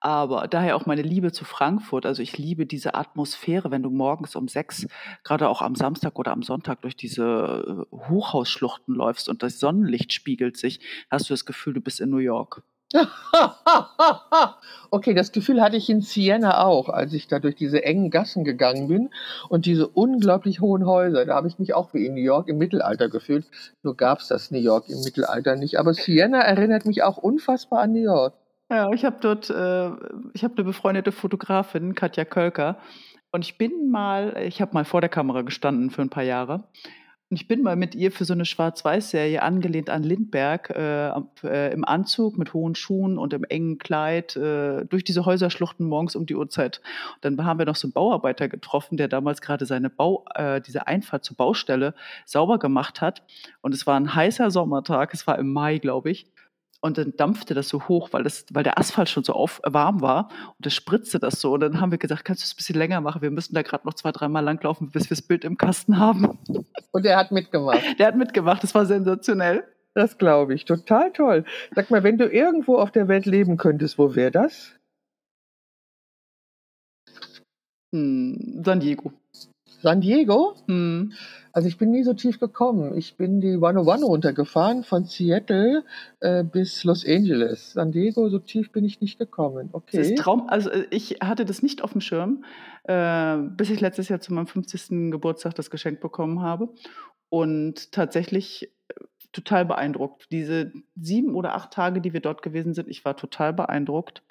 [0.00, 2.06] Aber daher auch meine Liebe zu Frankfurt.
[2.06, 4.88] Also ich liebe diese Atmosphäre, wenn du morgens um sechs,
[5.22, 10.12] gerade auch am Samstag oder am Sonntag durch diese äh, Hochhausschluchten läufst und das Sonnenlicht
[10.12, 10.80] spiegelt sich,
[11.10, 12.64] hast du das Gefühl, du bist in New York.
[14.90, 18.44] okay, das Gefühl hatte ich in Siena auch, als ich da durch diese engen Gassen
[18.44, 19.10] gegangen bin
[19.48, 21.24] und diese unglaublich hohen Häuser.
[21.24, 23.46] Da habe ich mich auch wie in New York im Mittelalter gefühlt.
[23.82, 25.78] Nur gab es das New York im Mittelalter nicht.
[25.78, 28.34] Aber Siena erinnert mich auch unfassbar an New York.
[28.70, 29.90] Ja, ich habe dort, äh,
[30.32, 32.78] ich habe eine befreundete Fotografin, Katja Kölker.
[33.30, 36.64] Und ich bin mal, ich habe mal vor der Kamera gestanden für ein paar Jahre.
[37.32, 41.08] Und ich bin mal mit ihr für so eine Schwarz-Weiß-Serie angelehnt an Lindberg äh,
[41.44, 46.14] äh, im Anzug mit hohen Schuhen und im engen Kleid äh, durch diese Häuserschluchten morgens
[46.14, 46.82] um die Uhrzeit.
[47.14, 50.60] Und dann haben wir noch so einen Bauarbeiter getroffen, der damals gerade seine Bau, äh,
[50.60, 51.94] diese Einfahrt zur Baustelle
[52.26, 53.22] sauber gemacht hat.
[53.62, 56.26] Und es war ein heißer Sommertag, es war im Mai, glaube ich
[56.82, 60.00] und dann dampfte das so hoch, weil, das, weil der Asphalt schon so auf, warm
[60.00, 61.52] war und es spritzte das so.
[61.52, 63.22] Und dann haben wir gesagt, kannst du es ein bisschen länger machen?
[63.22, 66.38] Wir müssen da gerade noch zwei, dreimal langlaufen, bis wir das Bild im Kasten haben.
[66.90, 67.80] Und er hat mitgemacht.
[68.00, 69.64] Der hat mitgemacht, das war sensationell.
[69.94, 71.44] Das glaube ich, total toll.
[71.74, 74.72] Sag mal, wenn du irgendwo auf der Welt leben könntest, wo wäre das?
[77.94, 79.12] Hm, San Diego.
[79.82, 80.54] San Diego?
[80.68, 81.12] Hm.
[81.52, 82.96] Also ich bin nie so tief gekommen.
[82.96, 85.84] Ich bin die 101 runtergefahren von Seattle
[86.20, 87.72] äh, bis Los Angeles.
[87.72, 89.68] San Diego, so tief bin ich nicht gekommen.
[89.72, 89.98] Okay.
[89.98, 90.48] Das ist Traum.
[90.48, 92.44] Also äh, ich hatte das nicht auf dem Schirm,
[92.84, 95.10] äh, bis ich letztes Jahr zu meinem 50.
[95.10, 96.70] Geburtstag das Geschenk bekommen habe.
[97.28, 98.94] Und tatsächlich äh,
[99.32, 100.28] total beeindruckt.
[100.30, 104.22] Diese sieben oder acht Tage, die wir dort gewesen sind, ich war total beeindruckt.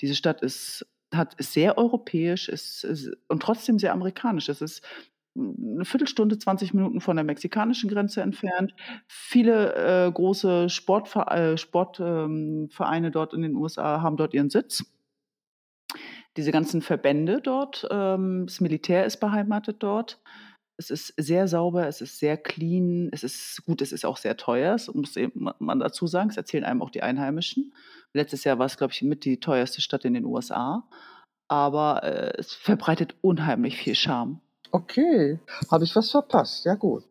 [0.00, 4.48] Diese Stadt ist hat, ist sehr europäisch ist, ist, und trotzdem sehr amerikanisch.
[4.48, 4.82] Es ist
[5.36, 8.74] eine Viertelstunde, 20 Minuten von der mexikanischen Grenze entfernt.
[9.06, 14.84] Viele äh, große Sportver äh, Sportvereine ähm, dort in den USA haben dort ihren Sitz.
[16.36, 20.20] Diese ganzen Verbände dort, ähm, das Militär ist beheimatet dort.
[20.76, 24.36] Es ist sehr sauber, es ist sehr clean, es ist gut, es ist auch sehr
[24.36, 25.14] teuer, das muss
[25.58, 27.74] man dazu sagen, das erzählen einem auch die Einheimischen.
[28.12, 30.84] Letztes Jahr war es, glaube ich, mit die teuerste Stadt in den USA.
[31.48, 34.40] Aber äh, es verbreitet unheimlich viel Charme.
[34.72, 36.64] Okay, habe ich was verpasst?
[36.64, 37.02] Ja gut.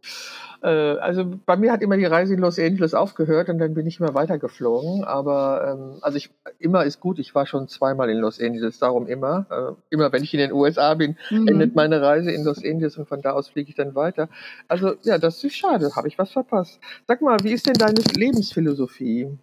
[0.61, 3.85] Äh, also bei mir hat immer die Reise in Los Angeles aufgehört und dann bin
[3.85, 5.03] ich immer weitergeflogen.
[5.03, 7.19] Aber ähm, also ich immer ist gut.
[7.19, 9.45] Ich war schon zweimal in Los Angeles, darum immer.
[9.49, 11.47] Äh, immer wenn ich in den USA bin, Mhm.
[11.49, 14.29] endet meine Reise in Los Angeles und von da aus fliege ich dann weiter.
[14.69, 15.93] Also ja, das ist schade.
[15.97, 16.79] Habe ich was verpasst?
[17.09, 19.37] Sag mal, wie ist denn deine Lebensphilosophie?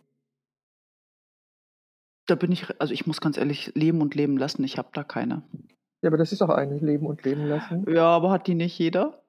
[2.27, 4.65] Da bin ich, also ich muss ganz ehrlich leben und leben lassen.
[4.65, 5.43] Ich habe da keine.
[6.03, 7.87] Ja, aber das ist auch eine Leben und Leben lassen.
[7.89, 9.23] Ja, aber hat die nicht jeder?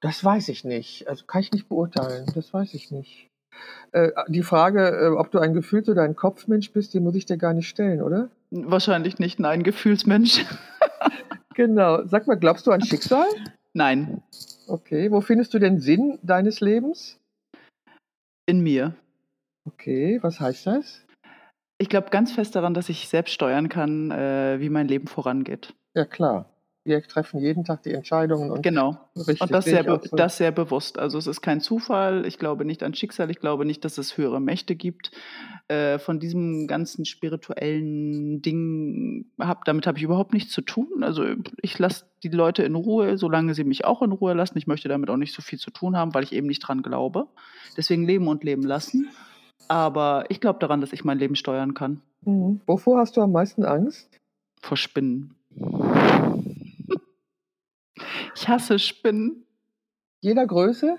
[0.00, 1.08] Das weiß ich nicht.
[1.08, 2.26] Also kann ich nicht beurteilen.
[2.34, 3.28] Das weiß ich nicht.
[3.92, 7.26] Äh, die Frage, äh, ob du ein Gefühls- oder ein Kopfmensch bist, die muss ich
[7.26, 8.30] dir gar nicht stellen, oder?
[8.50, 9.38] Wahrscheinlich nicht.
[9.38, 10.44] Nein, Gefühlsmensch.
[11.54, 12.06] Genau.
[12.06, 13.26] Sag mal, glaubst du an Schicksal?
[13.74, 14.22] Nein,
[14.68, 15.10] Okay.
[15.10, 17.18] Wo findest du den Sinn deines Lebens?
[18.46, 18.94] in mir.
[19.66, 20.18] Okay.
[20.22, 21.04] Was heißt das?
[21.82, 25.74] Ich glaube ganz fest daran, dass ich selbst steuern kann, äh, wie mein Leben vorangeht.
[25.94, 26.48] Ja, klar.
[26.84, 29.00] Wir treffen jeden Tag die Entscheidungen und Genau.
[29.14, 30.16] Und das sehr, so.
[30.16, 31.00] das sehr bewusst.
[31.00, 32.24] Also es ist kein Zufall.
[32.24, 33.32] Ich glaube nicht an Schicksal.
[33.32, 35.10] Ich glaube nicht, dass es höhere Mächte gibt.
[35.66, 41.02] Äh, von diesem ganzen spirituellen Ding, hab, damit habe ich überhaupt nichts zu tun.
[41.02, 41.24] Also
[41.62, 44.56] ich lasse die Leute in Ruhe, solange sie mich auch in Ruhe lassen.
[44.56, 46.82] Ich möchte damit auch nicht so viel zu tun haben, weil ich eben nicht dran
[46.82, 47.26] glaube.
[47.76, 49.10] Deswegen leben und leben lassen.
[49.68, 52.02] Aber ich glaube daran, dass ich mein Leben steuern kann.
[52.22, 52.60] Mhm.
[52.66, 54.08] Wovor hast du am meisten Angst?
[54.60, 55.34] Vor Spinnen.
[58.34, 59.44] Ich hasse Spinnen.
[60.22, 60.98] Jeder Größe?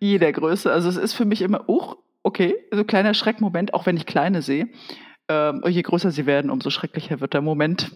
[0.00, 0.72] jeder Größe.
[0.72, 4.42] Also es ist für mich immer, uch, okay, so kleiner Schreckmoment, auch wenn ich kleine
[4.42, 4.68] sehe.
[5.28, 7.90] Ähm, je größer sie werden, umso schrecklicher wird der Moment.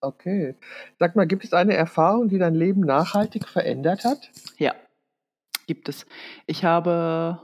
[0.00, 0.56] Okay.
[0.98, 4.30] Sag mal, gibt es eine Erfahrung, die dein Leben nachhaltig verändert hat?
[4.58, 4.74] Ja,
[5.66, 6.06] gibt es.
[6.46, 7.40] Ich habe,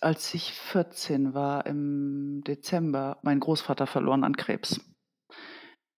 [0.00, 4.80] als ich 14 war, im Dezember, meinen Großvater verloren an Krebs.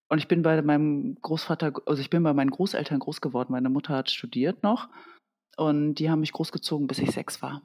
[0.08, 3.52] Und ich bin bei meinem Großvater, also ich bin bei meinen Großeltern groß geworden.
[3.52, 4.88] Meine Mutter hat studiert noch
[5.56, 7.62] und die haben mich großgezogen, bis ich sechs war.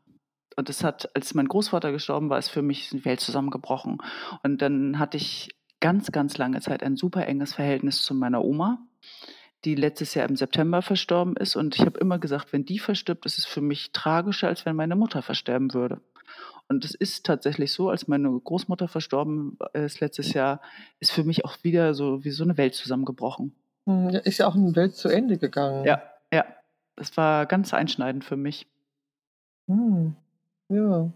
[0.56, 4.00] Und das hat, als mein Großvater gestorben war, ist für mich die Welt zusammengebrochen.
[4.44, 8.80] Und dann hatte ich ganz, ganz lange Zeit ein super enges Verhältnis zu meiner Oma,
[9.66, 11.56] die letztes Jahr im September verstorben ist.
[11.56, 14.76] Und ich habe immer gesagt, wenn die verstirbt, ist es für mich tragischer, als wenn
[14.76, 16.02] meine Mutter versterben würde.
[16.70, 20.62] Und es ist tatsächlich so, als meine Großmutter verstorben ist letztes Jahr,
[21.00, 23.54] ist für mich auch wieder so wie so eine Welt zusammengebrochen.
[23.86, 25.84] Hm, Ist ja auch eine Welt zu Ende gegangen.
[25.86, 26.46] Ja, ja.
[26.96, 28.68] Es war ganz einschneidend für mich.
[29.68, 30.16] Hm,
[30.70, 31.10] ja.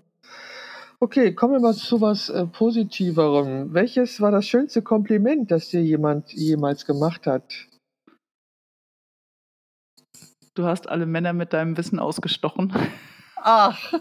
[0.99, 3.73] Okay, kommen wir mal zu was äh, Positiverem.
[3.73, 7.43] Welches war das schönste Kompliment, das dir jemand jemals gemacht hat?
[10.55, 12.73] Du hast alle Männer mit deinem Wissen ausgestochen.
[13.37, 13.77] Ach.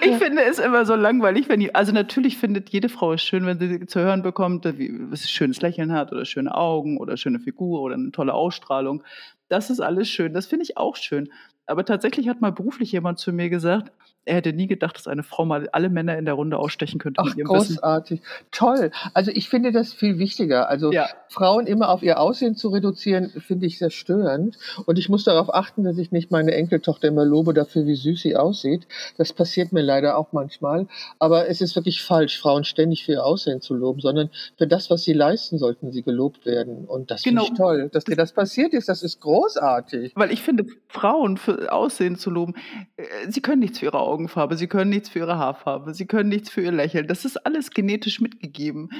[0.00, 3.44] Ich finde es immer so langweilig, wenn die, also natürlich findet jede Frau es schön,
[3.46, 7.16] wenn sie zu hören bekommt, wie was ein schönes Lächeln hat oder schöne Augen oder
[7.16, 9.02] schöne Figur oder eine tolle Ausstrahlung.
[9.48, 10.32] Das ist alles schön.
[10.32, 11.30] Das finde ich auch schön.
[11.68, 13.92] Aber tatsächlich hat mal beruflich jemand zu mir gesagt,
[14.24, 17.22] er hätte nie gedacht, dass eine Frau mal alle Männer in der Runde ausstechen könnte
[17.24, 17.76] Ach, ihrem Wissen.
[17.76, 18.20] großartig.
[18.50, 18.90] Toll.
[19.14, 20.68] Also ich finde das viel wichtiger.
[20.68, 24.58] Also Ja, Frauen immer auf ihr Aussehen zu reduzieren, finde ich sehr störend.
[24.84, 28.20] Und ich muss darauf achten, dass ich nicht meine Enkeltochter immer lobe dafür, wie süß
[28.20, 28.86] sie aussieht.
[29.16, 30.88] Das passiert mir leider auch manchmal.
[31.18, 34.28] Aber es ist wirklich falsch, Frauen ständig für ihr Aussehen zu loben, sondern
[34.58, 36.84] für das, was sie leisten, sollten sie gelobt werden.
[36.84, 37.52] Und das finde Genau.
[37.52, 37.88] ich toll.
[37.94, 40.12] Dass dir das passiert ist, das ist großartig.
[40.16, 42.54] weil ich finde, Frauen für Aussehen zu loben,
[42.96, 46.28] äh, sie können nichts für ihre Augenfarbe, sie können nichts für ihre Haarfarbe, sie können
[46.28, 47.06] nichts für ihr Lächeln.
[47.06, 48.90] Das ist alles genetisch mitgegeben.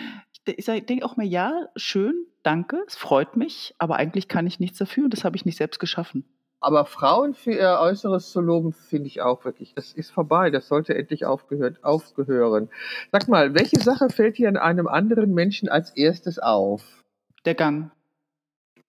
[0.45, 4.79] Ich, denke auch mal, ja, schön, danke, es freut mich, aber eigentlich kann ich nichts
[4.79, 6.25] dafür und das habe ich nicht selbst geschaffen.
[6.61, 9.75] Aber Frauen für ihr Äußeres zu loben, finde ich auch wirklich.
[9.75, 10.51] Das ist vorbei.
[10.51, 12.69] Das sollte endlich aufgehört, aufgehören.
[13.13, 17.05] Sag mal, welche Sache fällt dir an einem anderen Menschen als erstes auf?
[17.45, 17.93] Der Gang.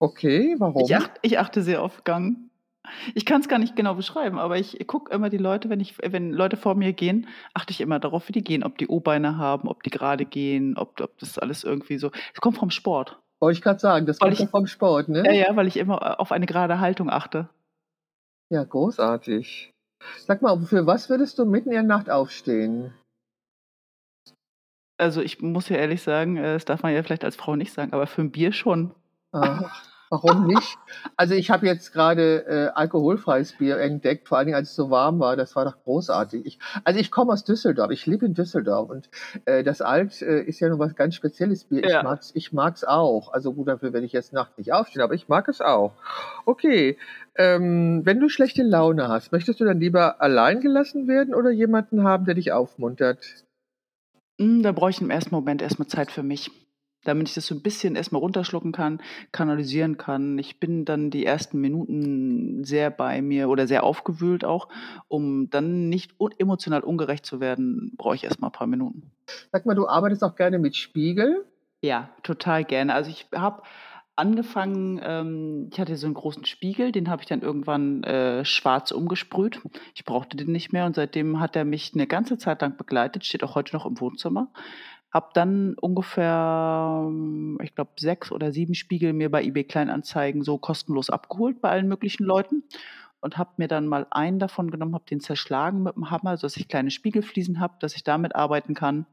[0.00, 0.82] Okay, warum?
[0.82, 2.49] Ich, acht, ich achte sehr auf Gang.
[3.14, 5.96] Ich kann es gar nicht genau beschreiben, aber ich gucke immer die Leute, wenn ich,
[6.02, 9.36] wenn Leute vor mir gehen, achte ich immer darauf, wie die gehen, ob die O-Beine
[9.36, 12.10] haben, ob die gerade gehen, ob, ob das alles irgendwie so.
[12.34, 13.18] Es kommt vom Sport.
[13.38, 15.22] Wollte ich gerade sagen, das Weil kommt ich- vom Sport, ne?
[15.26, 17.48] Ja, ja, weil ich immer auf eine gerade Haltung achte.
[18.50, 19.70] Ja, großartig.
[20.26, 22.92] Sag mal, für was würdest du mitten in der Nacht aufstehen?
[24.98, 27.72] Also ich muss ja ehrlich sagen, äh, das darf man ja vielleicht als Frau nicht
[27.72, 28.94] sagen, aber für ein Bier schon.
[29.32, 29.70] Ah,
[30.12, 30.76] Warum nicht?
[31.16, 34.90] Also ich habe jetzt gerade äh, alkoholfreies Bier entdeckt, vor allen Dingen als es so
[34.90, 35.36] warm war.
[35.36, 36.44] Das war doch großartig.
[36.46, 39.08] Ich, also ich komme aus Düsseldorf, ich lebe in Düsseldorf und
[39.44, 41.88] äh, das Alt äh, ist ja noch was ganz spezielles Bier.
[41.88, 41.98] Ja.
[41.98, 43.32] Ich mag's, ich mag's auch.
[43.32, 45.92] Also gut, dafür werde ich jetzt nachts nicht aufstehen, aber ich mag es auch.
[46.44, 46.98] Okay,
[47.36, 52.02] ähm, wenn du schlechte Laune hast, möchtest du dann lieber allein gelassen werden oder jemanden
[52.02, 53.44] haben, der dich aufmuntert?
[54.40, 56.50] Hm, da brauche ich im ersten Moment erstmal Zeit für mich,
[57.04, 59.00] damit ich das so ein bisschen erstmal runterschlucken kann,
[59.32, 60.38] kanalisieren kann.
[60.38, 64.68] Ich bin dann die ersten Minuten sehr bei mir oder sehr aufgewühlt auch.
[65.08, 69.10] Um dann nicht emotional ungerecht zu werden, brauche ich erstmal ein paar Minuten.
[69.52, 71.44] Sag mal, du arbeitest auch gerne mit Spiegel?
[71.82, 72.94] Ja, total gerne.
[72.94, 73.62] Also, ich habe
[74.20, 78.90] angefangen ähm, ich hatte so einen großen Spiegel, den habe ich dann irgendwann, äh, schwarz
[78.90, 79.60] umgesprüht.
[79.94, 83.24] Ich brauchte den nicht mehr und seitdem hat er mich eine ganze Zeit lang begleitet,
[83.24, 84.48] steht auch heute noch im Wohnzimmer.
[85.12, 90.58] Habe dann ungefähr, ähm, ich glaube, sechs oder sieben Spiegel mir bei eBay Kleinanzeigen so
[90.58, 92.62] kostenlos abgeholt bei allen möglichen Leuten
[93.20, 96.56] und habe mir dann mal einen davon genommen, habe den zerschlagen mit dem Hammer, sodass
[96.56, 99.06] ich kleine Spiegelfliesen habe, dass ich damit arbeiten kann.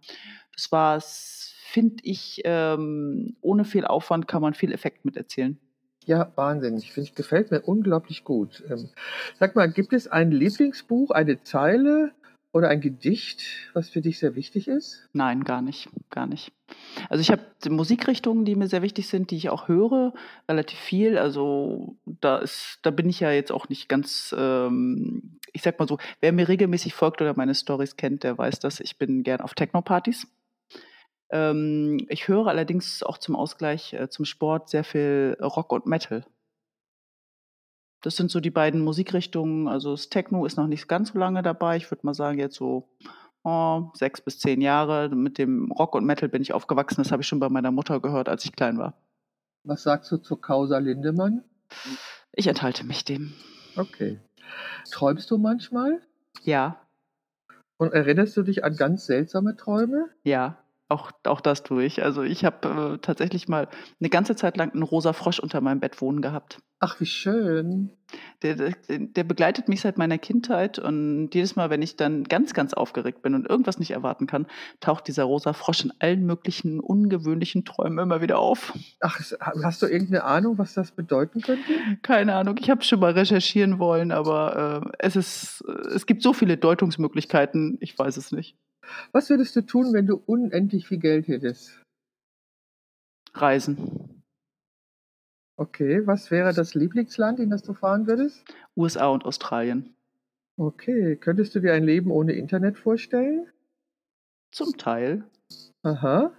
[0.54, 5.60] Das war's finde ich, ähm, ohne viel Aufwand kann man viel Effekt mit erzielen.
[6.06, 6.78] Ja, Wahnsinn.
[6.78, 8.64] Ich finde, gefällt mir unglaublich gut.
[8.70, 8.90] Ähm,
[9.38, 12.14] sag mal, gibt es ein Lieblingsbuch, eine Zeile
[12.58, 13.44] oder ein Gedicht,
[13.74, 15.08] was für dich sehr wichtig ist?
[15.14, 16.52] Nein, gar nicht, gar nicht.
[17.08, 20.14] Also ich habe Musikrichtungen, die mir sehr wichtig sind, die ich auch höre,
[20.50, 21.18] relativ viel.
[21.18, 25.88] Also da ist, da bin ich ja jetzt auch nicht ganz, ähm, ich sag mal
[25.88, 28.80] so, wer mir regelmäßig folgt oder meine Stories kennt, der weiß das.
[28.80, 30.28] Ich bin gern auf Techno-Partys.
[31.30, 36.26] Ähm, ich höre allerdings auch zum Ausgleich äh, zum Sport sehr viel Rock und Metal.
[38.02, 39.68] Das sind so die beiden Musikrichtungen.
[39.68, 41.78] Also das Techno ist noch nicht ganz so lange dabei.
[41.78, 42.88] Ich würde mal sagen, jetzt so
[43.44, 45.10] oh, sechs bis zehn Jahre.
[45.10, 47.02] Mit dem Rock und Metal bin ich aufgewachsen.
[47.02, 48.94] Das habe ich schon bei meiner Mutter gehört, als ich klein war.
[49.64, 51.44] Was sagst du zur Causa Lindemann?
[52.34, 53.34] Ich enthalte mich dem.
[53.76, 54.20] Okay.
[54.92, 56.02] Träumst du manchmal?
[56.44, 56.80] Ja.
[57.78, 60.10] Und erinnerst du dich an ganz seltsame Träume?
[60.24, 60.58] Ja.
[60.90, 62.04] Auch, auch das tue ich.
[62.04, 63.68] Also ich habe äh, tatsächlich mal
[64.00, 66.60] eine ganze Zeit lang einen rosa Frosch unter meinem Bett wohnen gehabt.
[66.80, 67.92] Ach, wie schön.
[68.42, 72.54] Der, der, der begleitet mich seit meiner Kindheit und jedes Mal, wenn ich dann ganz,
[72.54, 74.48] ganz aufgeregt bin und irgendwas nicht erwarten kann,
[74.80, 78.74] taucht dieser rosa Frosch in allen möglichen ungewöhnlichen Träumen immer wieder auf.
[79.02, 79.20] Ach,
[79.64, 81.74] hast du irgendeine Ahnung, was das bedeuten könnte?
[82.02, 82.56] Keine Ahnung.
[82.60, 87.78] Ich habe schon mal recherchieren wollen, aber äh, es ist, es gibt so viele Deutungsmöglichkeiten.
[87.82, 88.56] Ich weiß es nicht.
[89.12, 91.82] Was würdest du tun, wenn du unendlich viel Geld hättest?
[93.34, 94.24] Reisen.
[95.60, 98.44] Okay, was wäre das Lieblingsland, in das du fahren würdest?
[98.76, 99.96] USA und Australien.
[100.56, 103.48] Okay, könntest du dir ein Leben ohne Internet vorstellen?
[104.52, 105.24] Zum Teil.
[105.84, 106.32] Aha.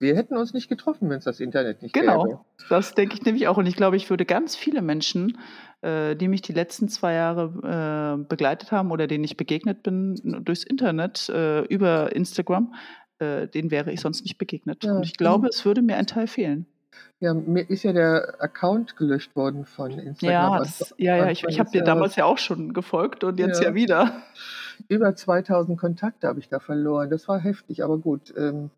[0.00, 2.24] Wir hätten uns nicht getroffen, wenn es das Internet nicht genau.
[2.24, 2.28] gäbe.
[2.28, 3.58] Genau, das denke ich nämlich auch.
[3.58, 5.36] Und ich glaube, ich würde ganz viele Menschen,
[5.82, 10.42] äh, die mich die letzten zwei Jahre äh, begleitet haben oder denen ich begegnet bin
[10.42, 12.74] durchs Internet, äh, über Instagram,
[13.18, 14.84] äh, denen wäre ich sonst nicht begegnet.
[14.84, 16.64] Ja, Und ich glaube, es würde mir ein Teil fehlen.
[17.18, 20.32] Ja, mir ist ja der Account gelöscht worden von Instagram.
[20.32, 23.60] Ja, das, ja, ja, ich, ich habe dir damals ja auch schon gefolgt und jetzt
[23.60, 24.22] ja, ja wieder.
[24.88, 27.10] Über 2000 Kontakte habe ich da verloren.
[27.10, 28.32] Das war heftig, aber gut.
[28.38, 28.70] Ähm,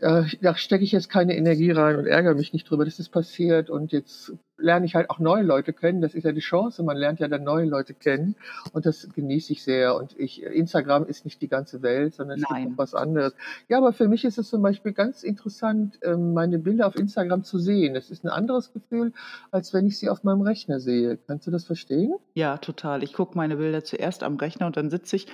[0.00, 3.08] äh, da stecke ich jetzt keine Energie rein und ärgere mich nicht drüber, dass das
[3.08, 3.68] passiert.
[3.68, 6.00] Und jetzt lerne ich halt auch neue Leute kennen.
[6.00, 6.82] Das ist ja die Chance.
[6.82, 8.34] Man lernt ja dann neue Leute kennen.
[8.72, 9.96] Und das genieße ich sehr.
[9.96, 12.62] Und ich, Instagram ist nicht die ganze Welt, sondern es Nein.
[12.62, 13.34] gibt auch was anderes.
[13.68, 17.44] Ja, aber für mich ist es zum Beispiel ganz interessant, ähm, meine Bilder auf Instagram
[17.44, 17.94] zu sehen.
[17.94, 19.12] Das ist ein anderes Gefühl,
[19.50, 21.18] als wenn ich sie auf meinem Rechner sehe.
[21.26, 22.14] Kannst du das verstehen?
[22.34, 23.02] Ja, total.
[23.02, 25.26] Ich gucke meine Bilder zuerst am Rechner und dann sitze ich,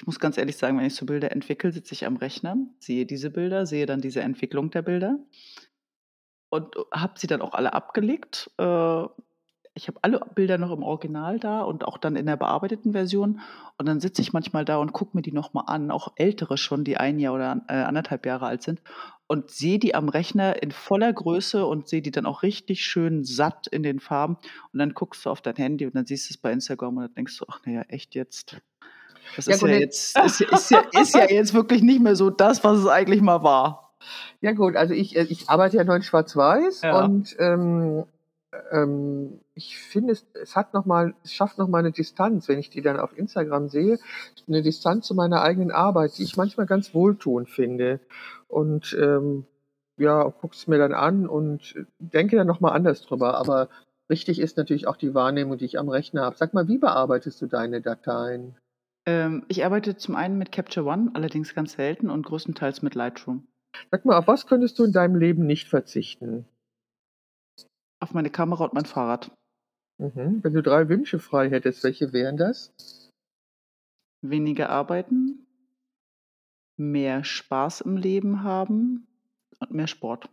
[0.00, 3.04] ich muss ganz ehrlich sagen, wenn ich so Bilder entwickle, sitze ich am Rechner, sehe
[3.04, 5.18] diese Bilder, sehe dann diese Entwicklung der Bilder
[6.48, 8.50] und habe sie dann auch alle abgelegt.
[8.56, 9.04] Äh,
[9.74, 13.40] ich habe alle Bilder noch im Original da und auch dann in der bearbeiteten Version.
[13.76, 16.82] Und dann sitze ich manchmal da und gucke mir die nochmal an, auch ältere schon,
[16.82, 18.80] die ein Jahr oder äh, anderthalb Jahre alt sind,
[19.26, 23.22] und sehe die am Rechner in voller Größe und sehe die dann auch richtig schön
[23.22, 24.38] satt in den Farben.
[24.72, 27.02] Und dann guckst du auf dein Handy und dann siehst du es bei Instagram und
[27.02, 28.62] dann denkst du, ach naja, echt jetzt.
[29.36, 32.30] Das ja, ist, ja jetzt, ist, ist, ja, ist ja jetzt wirklich nicht mehr so
[32.30, 33.94] das, was es eigentlich mal war.
[34.40, 37.04] Ja gut, also ich, äh, ich arbeite ja nur in Schwarz-Weiß ja.
[37.04, 38.04] und ähm,
[38.72, 42.70] ähm, ich finde, es, es hat noch mal, es schafft nochmal eine Distanz, wenn ich
[42.70, 43.98] die dann auf Instagram sehe,
[44.48, 48.00] eine Distanz zu meiner eigenen Arbeit, die ich manchmal ganz wohltuend finde.
[48.48, 49.44] Und ähm,
[49.96, 53.36] ja, gucke es mir dann an und denke dann nochmal anders drüber.
[53.36, 53.68] Aber
[54.08, 56.36] richtig ist natürlich auch die Wahrnehmung, die ich am Rechner habe.
[56.36, 58.56] Sag mal, wie bearbeitest du deine Dateien?
[59.10, 63.46] Ähm, ich arbeite zum einen mit Capture One, allerdings ganz selten und größtenteils mit Lightroom.
[63.90, 66.44] Sag mal, auf was könntest du in deinem Leben nicht verzichten?
[68.00, 69.32] Auf meine Kamera und mein Fahrrad.
[69.98, 70.44] Mhm.
[70.44, 72.72] Wenn du drei Wünsche frei hättest, welche wären das?
[74.22, 75.46] Weniger arbeiten,
[76.76, 79.08] mehr Spaß im Leben haben
[79.58, 80.30] und mehr Sport.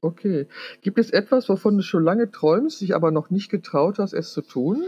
[0.00, 0.48] Okay.
[0.80, 4.32] Gibt es etwas, wovon du schon lange träumst, dich aber noch nicht getraut hast, es
[4.32, 4.82] zu tun?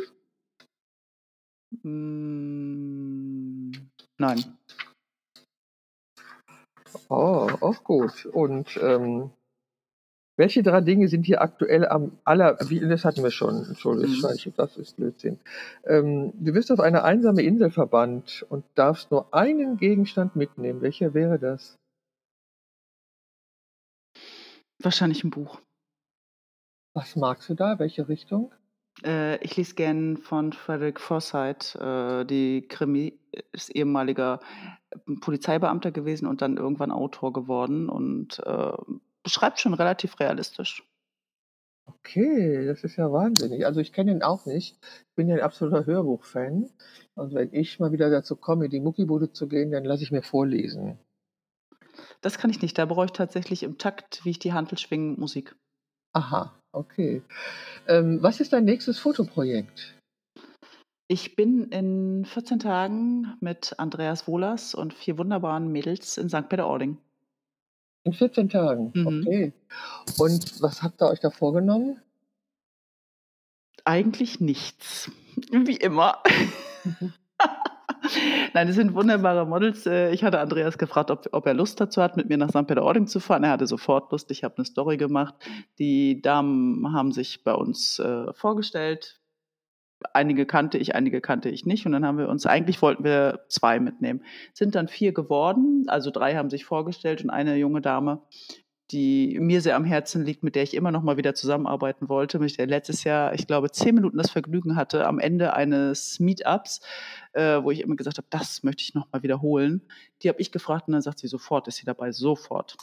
[1.82, 2.95] Mm,
[4.18, 4.58] nein.
[7.08, 8.26] Oh, auch gut.
[8.26, 9.30] Und ähm,
[10.38, 14.52] welche drei Dinge sind hier aktuell am aller, wie, das hatten wir schon, Entschuldigung, Mhm.
[14.56, 15.38] das ist Blödsinn.
[15.84, 20.82] Ähm, du wirst auf eine einsame Insel verbannt und darfst nur einen Gegenstand mitnehmen.
[20.82, 21.76] Welcher wäre das?
[24.82, 25.60] Wahrscheinlich ein Buch.
[26.94, 27.78] Was magst du da?
[27.78, 28.52] Welche Richtung?
[29.04, 33.18] Äh, ich lese gern von Frederick Forsyth, äh, die Krimi,
[33.52, 34.40] ist ehemaliger
[34.90, 38.72] äh, Polizeibeamter gewesen und dann irgendwann Autor geworden und äh,
[39.22, 40.82] beschreibt schon relativ realistisch.
[41.86, 43.64] Okay, das ist ja wahnsinnig.
[43.64, 44.76] Also ich kenne ihn auch nicht.
[44.82, 46.68] Ich bin ja ein absoluter Hörbuchfan.
[47.14, 50.10] Und wenn ich mal wieder dazu komme, in die Muckibude zu gehen, dann lasse ich
[50.10, 50.98] mir vorlesen.
[52.20, 52.76] Das kann ich nicht.
[52.76, 55.54] Da brauche ich tatsächlich im Takt, wie ich die Handel schwinge, Musik.
[56.12, 57.22] Aha, okay.
[57.88, 59.94] Ähm, was ist dein nächstes Fotoprojekt?
[61.08, 66.48] Ich bin in 14 Tagen mit Andreas Wohlers und vier wunderbaren Mädels in St.
[66.48, 66.98] Peter-Ording.
[68.04, 69.06] In 14 Tagen, Mhm.
[69.06, 69.52] okay.
[70.18, 72.00] Und was habt ihr euch da vorgenommen?
[73.84, 75.10] Eigentlich nichts.
[75.52, 76.22] Wie immer.
[78.54, 79.86] Nein, das sind wunderbare Models.
[79.86, 82.66] Äh, Ich hatte Andreas gefragt, ob, ob er Lust dazu hat, mit mir nach St.
[82.66, 83.44] Peter-Ording zu fahren.
[83.44, 84.30] Er hatte sofort Lust.
[84.30, 85.34] Ich habe eine Story gemacht.
[85.78, 89.20] Die Damen haben sich bei uns äh, vorgestellt.
[90.12, 91.86] Einige kannte ich, einige kannte ich nicht.
[91.86, 94.22] Und dann haben wir uns, eigentlich wollten wir zwei mitnehmen.
[94.52, 95.84] Sind dann vier geworden.
[95.88, 98.22] Also drei haben sich vorgestellt und eine junge Dame,
[98.92, 102.38] die mir sehr am Herzen liegt, mit der ich immer noch mal wieder zusammenarbeiten wollte,
[102.38, 106.80] mit der letztes Jahr, ich glaube, zehn Minuten das Vergnügen hatte, am Ende eines Meetups,
[107.32, 109.82] äh, wo ich immer gesagt habe, das möchte ich noch mal wiederholen.
[110.22, 112.76] Die habe ich gefragt und dann sagt sie sofort, ist sie dabei, sofort.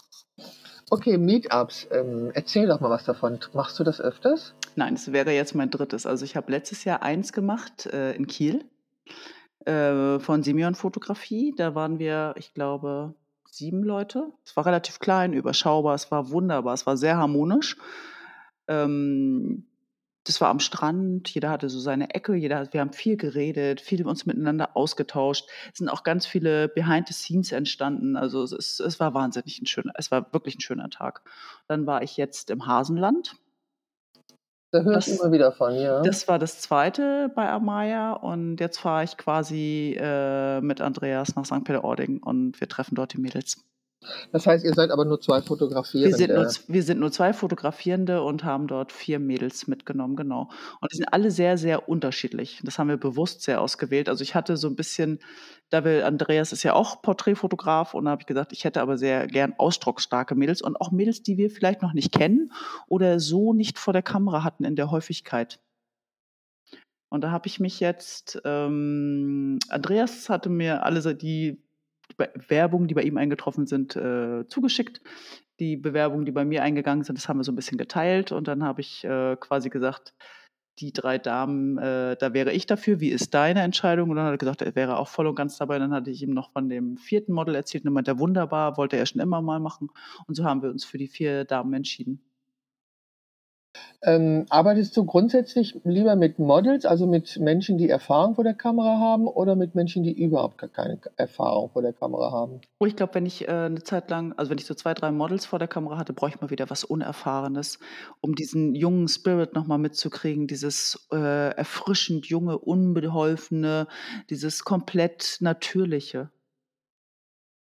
[0.89, 1.88] Okay, Meetups.
[1.91, 3.39] Ähm, erzähl doch mal was davon.
[3.54, 4.54] Machst du das öfters?
[4.76, 6.06] Nein, es wäre jetzt mein drittes.
[6.06, 8.66] Also ich habe letztes Jahr eins gemacht äh, in Kiel
[9.66, 11.54] äh, von Simeon Fotografie.
[11.56, 13.16] Da waren wir, ich glaube,
[13.54, 14.32] sieben Leute.
[14.43, 17.78] Es war relativ klein, überschaubar, es war wunderbar, es war sehr harmonisch.
[18.68, 19.68] Ähm,
[20.26, 24.08] das war am Strand, jeder hatte so seine Ecke, jeder, wir haben viel geredet, viel
[24.08, 25.49] uns miteinander ausgetauscht.
[25.72, 28.16] Es sind auch ganz viele Behind the Scenes entstanden.
[28.16, 31.22] Also es, es war wahnsinnig ein schöner, es war wirklich ein schöner Tag.
[31.68, 33.36] Dann war ich jetzt im Hasenland.
[34.74, 36.01] Da höre ich Das- immer wieder von, ja.
[36.01, 41.45] Das war das zweite bei Amaya und jetzt fahre ich quasi äh, mit Andreas nach
[41.45, 41.63] St.
[41.63, 43.63] Peter-Ording und wir treffen dort die Mädels.
[44.32, 46.10] Das heißt, ihr seid aber nur zwei Fotografierende.
[46.10, 50.49] Wir sind, nur, wir sind nur zwei Fotografierende und haben dort vier Mädels mitgenommen, genau.
[50.82, 52.62] Und die sind alle sehr, sehr unterschiedlich.
[52.64, 54.10] Das haben wir bewusst sehr ausgewählt.
[54.10, 55.20] Also ich hatte so ein bisschen,
[55.70, 58.97] da will Andreas ist ja auch Porträtfotograf und da habe ich gesagt, ich hätte aber
[58.97, 62.51] sehr gern ausdrucksstarke Mädels und auch Mädels, die wir vielleicht noch nicht kennen
[62.88, 65.60] oder so nicht vor der Kamera hatten in der Häufigkeit.
[67.14, 71.62] Und da habe ich mich jetzt, ähm, Andreas hatte mir alle die
[72.18, 75.01] Bewerbungen, die bei ihm eingetroffen sind, äh, zugeschickt.
[75.60, 78.32] Die Bewerbungen, die bei mir eingegangen sind, das haben wir so ein bisschen geteilt.
[78.32, 80.14] Und dann habe ich äh, quasi gesagt,
[80.80, 82.99] die drei Damen, äh, da wäre ich dafür.
[82.99, 84.10] Wie ist deine Entscheidung?
[84.10, 85.78] Und dann hat er gesagt, er wäre auch voll und ganz dabei.
[85.80, 87.86] Dann hatte ich ihm noch von dem vierten Model erzählt.
[87.86, 89.89] Und meinte, wunderbar, wollte er schon immer mal machen.
[90.28, 92.22] Und so haben wir uns für die vier Damen entschieden.
[94.01, 98.99] Ähm, arbeitest du grundsätzlich lieber mit Models, also mit Menschen, die Erfahrung vor der Kamera
[98.99, 102.59] haben, oder mit Menschen, die überhaupt gar keine Erfahrung vor der Kamera haben?
[102.80, 105.11] Oh, ich glaube, wenn ich äh, eine Zeit lang, also wenn ich so zwei, drei
[105.11, 107.80] Models vor der Kamera hatte, brauche ich mal wieder was Unerfahrenes,
[108.19, 113.88] um diesen jungen Spirit nochmal mitzukriegen, dieses äh, erfrischend junge, unbeholfene,
[114.30, 116.30] dieses komplett natürliche.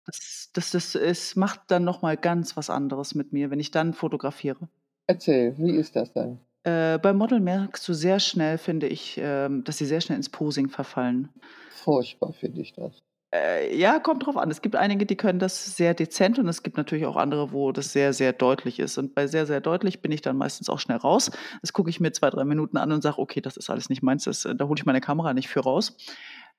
[0.06, 3.92] Das, das, das, es macht dann nochmal ganz was anderes mit mir, wenn ich dann
[3.92, 4.68] fotografiere.
[5.06, 6.40] Erzähl, wie ist das dann?
[6.64, 10.28] Äh, bei Model merkst du sehr schnell, finde ich, ähm, dass sie sehr schnell ins
[10.28, 11.28] Posing verfallen.
[11.70, 13.02] Furchtbar finde ich das.
[13.32, 14.50] Äh, ja, kommt drauf an.
[14.50, 17.70] Es gibt einige, die können das sehr dezent und es gibt natürlich auch andere, wo
[17.70, 18.98] das sehr, sehr deutlich ist.
[18.98, 21.30] Und bei sehr, sehr deutlich bin ich dann meistens auch schnell raus.
[21.60, 24.02] Das gucke ich mir zwei, drei Minuten an und sage, okay, das ist alles nicht
[24.02, 25.96] meins, das, da hole ich meine Kamera nicht für raus.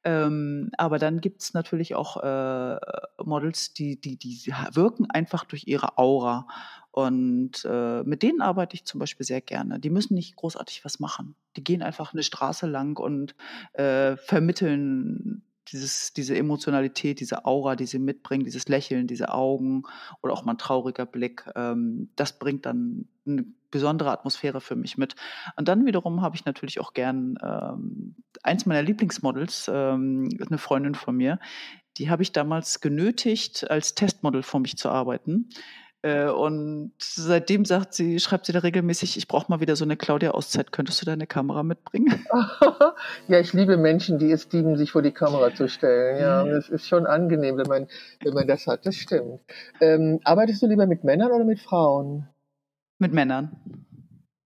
[0.04, 2.78] Ähm, aber dann gibt es natürlich auch äh,
[3.24, 6.48] Models, die, die, die wirken einfach durch ihre Aura.
[6.98, 9.80] Und äh, mit denen arbeite ich zum Beispiel sehr gerne.
[9.80, 11.36] Die müssen nicht großartig was machen.
[11.56, 13.36] Die gehen einfach eine Straße lang und
[13.74, 19.84] äh, vermitteln dieses, diese Emotionalität, diese Aura, die sie mitbringen, dieses Lächeln, diese Augen
[20.24, 24.98] oder auch mal ein trauriger Blick, ähm, das bringt dann eine besondere Atmosphäre für mich
[24.98, 25.16] mit.
[25.56, 30.96] Und dann wiederum habe ich natürlich auch gern ähm, eins meiner Lieblingsmodels, ähm, eine Freundin
[30.96, 31.38] von mir,
[31.98, 35.50] die habe ich damals genötigt, als Testmodel für mich zu arbeiten.
[36.08, 39.98] Äh, und seitdem sagt sie, schreibt sie da regelmäßig, ich brauche mal wieder so eine
[39.98, 40.72] Claudia-Auszeit.
[40.72, 42.26] Könntest du deine Kamera mitbringen?
[43.28, 46.22] ja, ich liebe Menschen, die es lieben, sich vor die Kamera zu stellen.
[46.22, 47.88] Ja, und es ist schon angenehm, wenn man,
[48.24, 48.86] wenn man das hat.
[48.86, 49.42] Das stimmt.
[49.82, 52.28] Ähm, arbeitest du lieber mit Männern oder mit Frauen?
[53.00, 53.52] Mit Männern.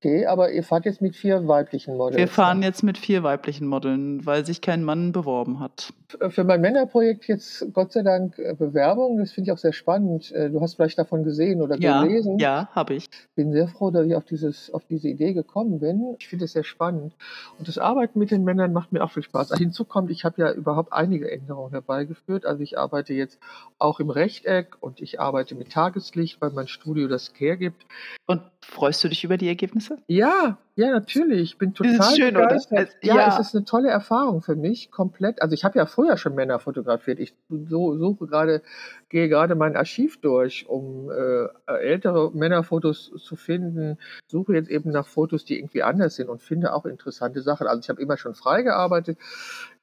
[0.01, 2.19] Okay, aber ihr fahrt jetzt mit vier weiblichen Models.
[2.19, 5.93] Wir fahren jetzt mit vier weiblichen Modeln, weil sich kein Mann beworben hat.
[6.29, 9.19] Für mein Männerprojekt jetzt Gott sei Dank äh, Bewerbung.
[9.19, 10.31] Das finde ich auch sehr spannend.
[10.31, 12.39] Äh, du hast vielleicht davon gesehen oder ja, gelesen.
[12.39, 13.11] Ja, habe ich.
[13.35, 16.15] Bin sehr froh, dass ich auf, dieses, auf diese Idee gekommen bin.
[16.21, 17.15] Ich finde es sehr spannend.
[17.59, 19.53] Und das Arbeiten mit den Männern macht mir auch viel Spaß.
[19.59, 22.47] Hinzu kommt, ich habe ja überhaupt einige Änderungen herbeigeführt.
[22.47, 23.41] Also ich arbeite jetzt
[23.79, 27.85] auch im Rechteck und ich arbeite mit Tageslicht, weil mein Studio das hergibt.
[28.27, 29.88] Und freust du dich über die Ergebnisse?
[30.07, 31.43] Ja, ja, natürlich.
[31.53, 32.97] Ich bin total ist schön, begeistert.
[33.03, 33.05] Oder?
[33.05, 35.43] Ja, ja, es ist eine tolle Erfahrung für mich, komplett.
[35.43, 37.19] Also ich habe ja früher schon Männer fotografiert.
[37.19, 38.63] Ich so, suche gerade,
[39.09, 43.99] gehe gerade mein Archiv durch, um äh, ältere Männerfotos zu finden.
[44.29, 47.67] Suche jetzt eben nach Fotos, die irgendwie anders sind und finde auch interessante Sachen.
[47.67, 49.19] Also ich habe immer schon frei gearbeitet,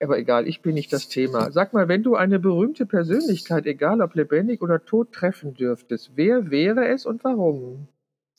[0.02, 1.52] aber egal, ich bin nicht das Thema.
[1.52, 6.50] Sag mal, wenn du eine berühmte Persönlichkeit, egal ob lebendig oder tot, treffen dürftest, wer
[6.52, 7.90] wäre es und warum?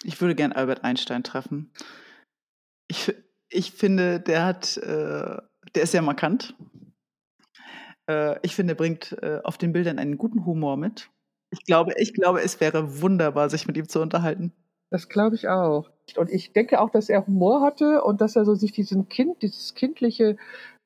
[0.02, 1.70] Ich würde gern Albert Einstein treffen.
[2.88, 3.14] Ich,
[3.48, 5.36] ich finde, der hat, äh,
[5.74, 6.54] der ist sehr markant.
[8.08, 11.10] Äh, ich finde, er bringt äh, auf den Bildern einen guten Humor mit.
[11.50, 14.52] Ich glaube, ich glaube, es wäre wunderbar, sich mit ihm zu unterhalten.
[14.90, 15.90] Das glaube ich auch.
[16.16, 19.42] Und ich denke auch, dass er Humor hatte und dass er so sich diesen Kind,
[19.42, 20.36] dieses kindliche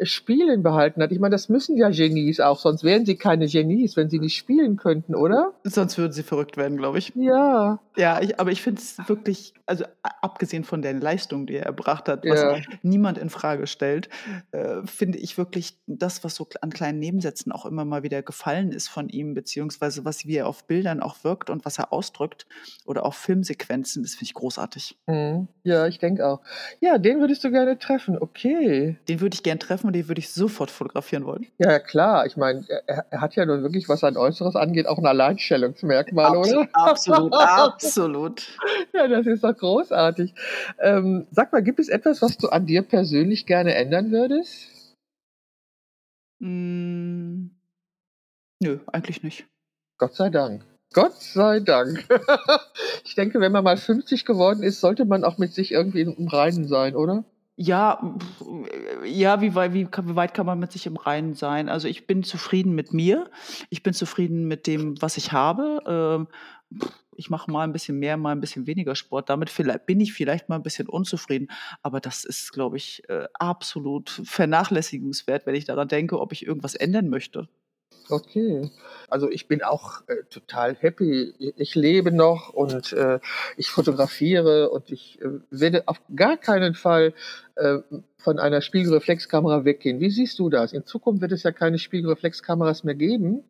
[0.03, 1.13] Spielen behalten hat.
[1.13, 4.35] Ich meine, das müssen ja Genies auch, sonst wären sie keine Genies, wenn sie nicht
[4.35, 5.53] spielen könnten, oder?
[5.65, 7.13] Sonst würden sie verrückt werden, glaube ich.
[7.15, 7.81] Ja.
[7.97, 9.85] Ja, ich, aber ich finde es wirklich, also
[10.23, 12.57] abgesehen von der Leistung, die er erbracht hat, was ja.
[12.83, 14.09] niemand in Frage stellt,
[14.53, 18.73] äh, finde ich wirklich das, was so an kleinen Nebensätzen auch immer mal wieder gefallen
[18.73, 22.47] ist von ihm, beziehungsweise was wie er auf Bildern auch wirkt und was er ausdrückt
[22.87, 24.97] oder auch Filmsequenzen, das finde ich großartig.
[25.11, 25.49] Mhm.
[25.65, 26.41] Ja, ich denke auch.
[26.81, 28.97] Ja, den würdest du gerne treffen, okay.
[29.09, 31.47] Den würde ich gerne treffen und den würde ich sofort fotografieren wollen.
[31.59, 32.27] Ja, klar.
[32.27, 36.37] Ich meine, er, er, hat ja nun wirklich, was sein Äußeres angeht, auch ein Alleinstellungsmerkmal,
[36.37, 36.69] Abs oder?
[36.73, 38.59] Absolut, absolut.
[38.93, 40.35] Ja, das ist doch großartig.
[40.79, 44.95] Ähm, sag mal, gibt es etwas, was du an dir persönlich gerne ändern würdest?
[46.41, 47.51] Mm,
[48.63, 49.47] nö, eigentlich nicht.
[49.99, 50.65] Gott sei Dank.
[50.93, 52.05] Gott sei Dank.
[53.05, 56.29] ich denke, wenn man mal 50 geworden ist, sollte man auch mit sich irgendwie im
[56.29, 57.25] Reinen sein, oder?
[57.57, 58.17] Ja,
[59.05, 61.69] ja, wie weit, wie, wie weit kann man mit sich im Reinen sein?
[61.69, 63.31] Also ich bin zufrieden mit mir.
[63.69, 65.83] Ich bin zufrieden mit dem, was ich habe.
[65.87, 66.29] Ähm,
[67.15, 69.29] ich mache mal ein bisschen mehr, mal ein bisschen weniger Sport.
[69.29, 71.49] Damit vielleicht, bin ich vielleicht mal ein bisschen unzufrieden.
[71.83, 76.75] Aber das ist, glaube ich, äh, absolut vernachlässigungswert, wenn ich daran denke, ob ich irgendwas
[76.75, 77.47] ändern möchte.
[78.13, 78.71] Okay.
[79.09, 81.35] Also ich bin auch äh, total happy.
[81.57, 83.21] Ich lebe noch und äh,
[83.57, 87.15] ich fotografiere und ich äh, werde auf gar keinen Fall
[87.57, 87.79] äh,
[88.19, 90.01] von einer Spiegelreflexkamera weggehen.
[90.01, 90.73] Wie siehst du das?
[90.73, 93.45] In Zukunft wird es ja keine Spiegelreflexkameras mehr geben.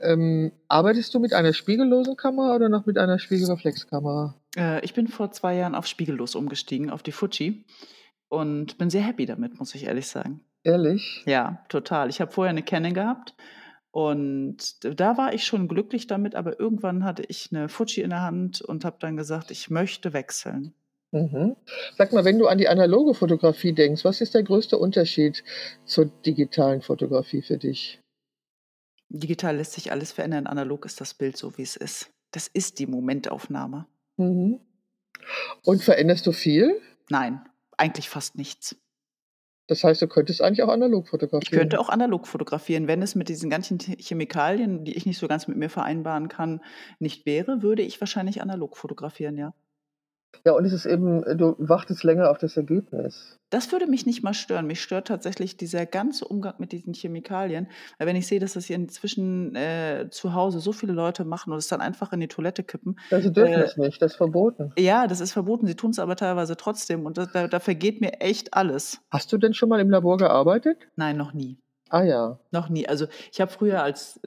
[0.00, 4.34] Ähm, arbeitest du mit einer spiegellosen Kamera oder noch mit einer Spiegelreflexkamera?
[4.56, 7.64] Äh, ich bin vor zwei Jahren auf spiegellos umgestiegen, auf die Fuji
[8.28, 10.40] und bin sehr happy damit, muss ich ehrlich sagen.
[10.64, 11.22] Ehrlich?
[11.26, 12.08] Ja, total.
[12.08, 13.34] Ich habe vorher eine Canon gehabt
[13.94, 18.22] und da war ich schon glücklich damit, aber irgendwann hatte ich eine Fuji in der
[18.22, 20.74] Hand und habe dann gesagt, ich möchte wechseln.
[21.12, 21.54] Mhm.
[21.96, 25.44] Sag mal, wenn du an die analoge Fotografie denkst, was ist der größte Unterschied
[25.84, 28.00] zur digitalen Fotografie für dich?
[29.10, 32.10] Digital lässt sich alles verändern, analog ist das Bild so, wie es ist.
[32.32, 33.86] Das ist die Momentaufnahme.
[34.16, 34.58] Mhm.
[35.62, 36.80] Und veränderst du viel?
[37.10, 38.74] Nein, eigentlich fast nichts.
[39.66, 41.42] Das heißt, du könntest eigentlich auch analog fotografieren.
[41.42, 42.86] Ich könnte auch analog fotografieren.
[42.86, 46.60] Wenn es mit diesen ganzen Chemikalien, die ich nicht so ganz mit mir vereinbaren kann,
[46.98, 49.54] nicht wäre, würde ich wahrscheinlich analog fotografieren, ja.
[50.44, 53.38] Ja, und es ist eben, du wartest länger auf das Ergebnis.
[53.50, 54.66] Das würde mich nicht mal stören.
[54.66, 57.68] Mich stört tatsächlich dieser ganze Umgang mit diesen Chemikalien.
[57.98, 61.52] Weil wenn ich sehe, dass das hier inzwischen äh, zu Hause so viele Leute machen
[61.52, 62.98] und es dann einfach in die Toilette kippen.
[63.10, 64.72] Ja, sie dürfen äh, es nicht, das ist verboten.
[64.78, 65.66] Ja, das ist verboten.
[65.66, 69.00] Sie tun es aber teilweise trotzdem und da, da vergeht mir echt alles.
[69.10, 70.78] Hast du denn schon mal im Labor gearbeitet?
[70.96, 71.58] Nein, noch nie.
[71.90, 72.38] Ah ja.
[72.50, 72.88] Noch nie.
[72.88, 74.20] Also ich habe früher als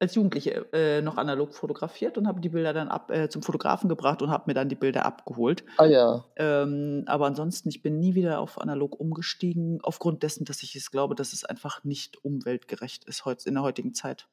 [0.00, 3.88] als Jugendliche äh, noch analog fotografiert und habe die Bilder dann ab, äh, zum Fotografen
[3.88, 5.62] gebracht und habe mir dann die Bilder abgeholt.
[5.76, 6.24] Ah ja.
[6.36, 10.90] Ähm, aber ansonsten, ich bin nie wieder auf analog umgestiegen, aufgrund dessen, dass ich es
[10.90, 14.26] glaube, dass es einfach nicht umweltgerecht ist heut, in der heutigen Zeit.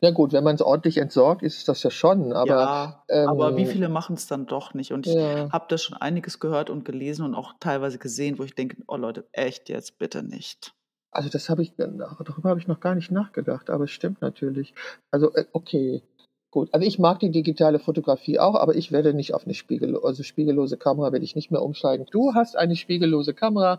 [0.00, 3.62] Ja gut, wenn man es ordentlich entsorgt, ist das ja schon, aber ja, aber wie
[3.62, 4.92] ähm, viele machen es dann doch nicht?
[4.92, 5.50] Und ich ja.
[5.50, 8.96] habe da schon einiges gehört und gelesen und auch teilweise gesehen, wo ich denke, oh
[8.96, 10.74] Leute, echt jetzt bitte nicht.
[11.12, 14.74] Also das habe ich, darüber habe ich noch gar nicht nachgedacht, aber es stimmt natürlich.
[15.10, 16.02] Also äh, okay,
[16.50, 16.68] gut.
[16.72, 20.22] Also ich mag die digitale Fotografie auch, aber ich werde nicht auf eine Spiegel, also
[20.22, 22.06] spiegellose Kamera werde ich nicht mehr umsteigen.
[22.10, 23.78] Du hast eine spiegellose Kamera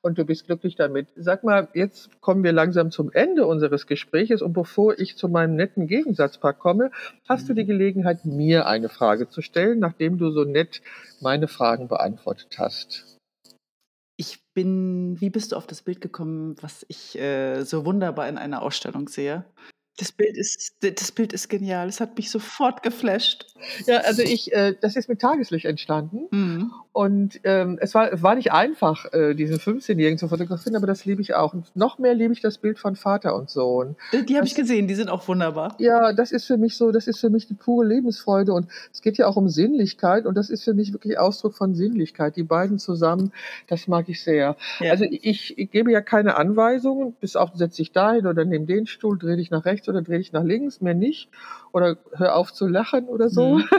[0.00, 1.06] und du bist glücklich damit.
[1.14, 5.54] Sag mal, jetzt kommen wir langsam zum Ende unseres Gespräches und bevor ich zu meinem
[5.54, 6.90] netten Gegensatzpaar komme,
[7.28, 10.82] hast du die Gelegenheit, mir eine Frage zu stellen, nachdem du so nett
[11.20, 13.20] meine Fragen beantwortet hast.
[14.54, 18.62] Bin, wie bist du auf das Bild gekommen, was ich äh, so wunderbar in einer
[18.62, 19.46] Ausstellung sehe?
[19.98, 21.86] Das Bild ist, das Bild ist genial.
[21.86, 23.46] Es hat mich sofort geflasht.
[23.86, 26.28] Ja, also ich, äh, das ist mit Tageslicht entstanden.
[26.30, 26.72] Mhm.
[26.92, 31.04] Und ähm, es war, es war nicht einfach, äh, diesen 15-Jährigen zu fotografieren, aber das
[31.04, 31.54] liebe ich auch.
[31.54, 33.96] Und noch mehr liebe ich das Bild von Vater und Sohn.
[34.12, 35.76] Äh, Die habe ich gesehen, die sind auch wunderbar.
[35.78, 38.52] ja, das ist für mich so, das ist für mich die pure Lebensfreude.
[38.52, 40.26] Und es geht ja auch um Sinnlichkeit.
[40.26, 42.36] Und das ist für mich wirklich Ausdruck von Sinnlichkeit.
[42.36, 43.32] Die beiden zusammen,
[43.68, 44.56] das mag ich sehr.
[44.80, 44.90] Ja.
[44.90, 48.86] Also ich, ich gebe ja keine Anweisungen, bis auf setz dich dahin oder nimm den
[48.86, 51.28] Stuhl, dreh dich nach rechts oder dreh dich nach links, mehr nicht.
[51.72, 53.58] Oder hör auf zu lachen oder so.
[53.58, 53.64] Mhm.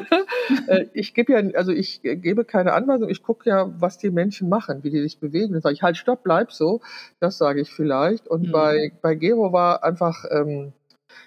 [0.67, 4.49] Äh, ich gebe ja, also ich gebe keine Anweisung, ich gucke ja, was die Menschen
[4.49, 5.53] machen, wie die sich bewegen.
[5.53, 6.81] Dann sage ich, halt, stopp, bleib so.
[7.21, 8.27] Das sage ich vielleicht.
[8.27, 8.51] Und Mhm.
[8.51, 10.73] bei, bei Gero war einfach, ähm,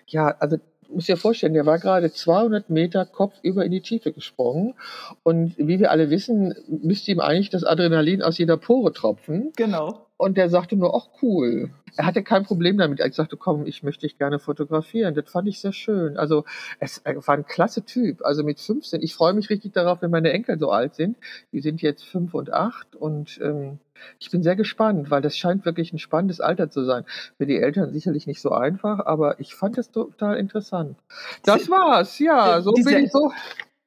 [0.07, 0.59] ja, also
[0.89, 4.75] muss dir vorstellen, der war gerade 200 Meter kopfüber in die Tiefe gesprungen.
[5.23, 9.53] Und wie wir alle wissen, müsste ihm eigentlich das Adrenalin aus jeder Pore tropfen.
[9.57, 10.07] Genau.
[10.19, 11.71] Und der sagte nur, ach cool.
[11.97, 13.01] Er hatte kein Problem damit.
[13.01, 15.15] Er sagte, komm, ich möchte dich gerne fotografieren.
[15.15, 16.17] Das fand ich sehr schön.
[16.17, 16.45] Also
[16.81, 18.25] es er war ein klasse Typ.
[18.25, 19.03] Also mit 15.
[19.03, 21.17] Ich freue mich richtig darauf, wenn meine Enkel so alt sind.
[21.53, 22.95] Die sind jetzt fünf und acht.
[22.97, 23.79] Und ähm,
[24.19, 27.05] ich bin sehr gespannt, weil das scheint wirklich ein spannendes Alter zu sein.
[27.39, 30.97] Für die Eltern sicherlich nicht so einfach, aber ich fand es total interessant.
[31.45, 32.59] Das war's, ja.
[32.59, 33.33] äh, So bin dieser, ich so.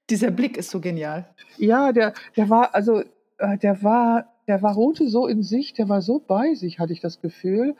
[0.10, 1.28] dieser Blick ist so genial.
[1.58, 3.04] Ja, der, der war, also,
[3.38, 6.92] äh, der war, der war Rote so in sich, der war so bei sich, hatte
[6.92, 7.76] ich das Gefühl.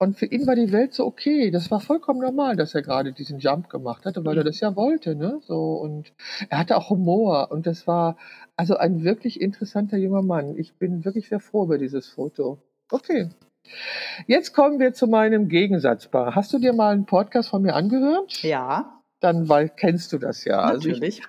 [0.00, 1.50] Und für ihn war die Welt so okay.
[1.50, 4.74] Das war vollkommen normal, dass er gerade diesen Jump gemacht hatte, weil er das ja
[4.74, 5.40] wollte, ne?
[5.42, 6.14] So, und
[6.48, 7.50] er hatte auch Humor.
[7.50, 8.16] Und das war
[8.56, 10.56] also ein wirklich interessanter junger Mann.
[10.56, 12.58] Ich bin wirklich sehr froh über dieses Foto.
[12.90, 13.28] Okay.
[14.26, 16.34] Jetzt kommen wir zu meinem Gegensatzpaar.
[16.34, 18.42] Hast du dir mal einen Podcast von mir angehört?
[18.42, 20.60] Ja, Dann weil, kennst du das ja.
[20.60, 21.22] Also ich, natürlich.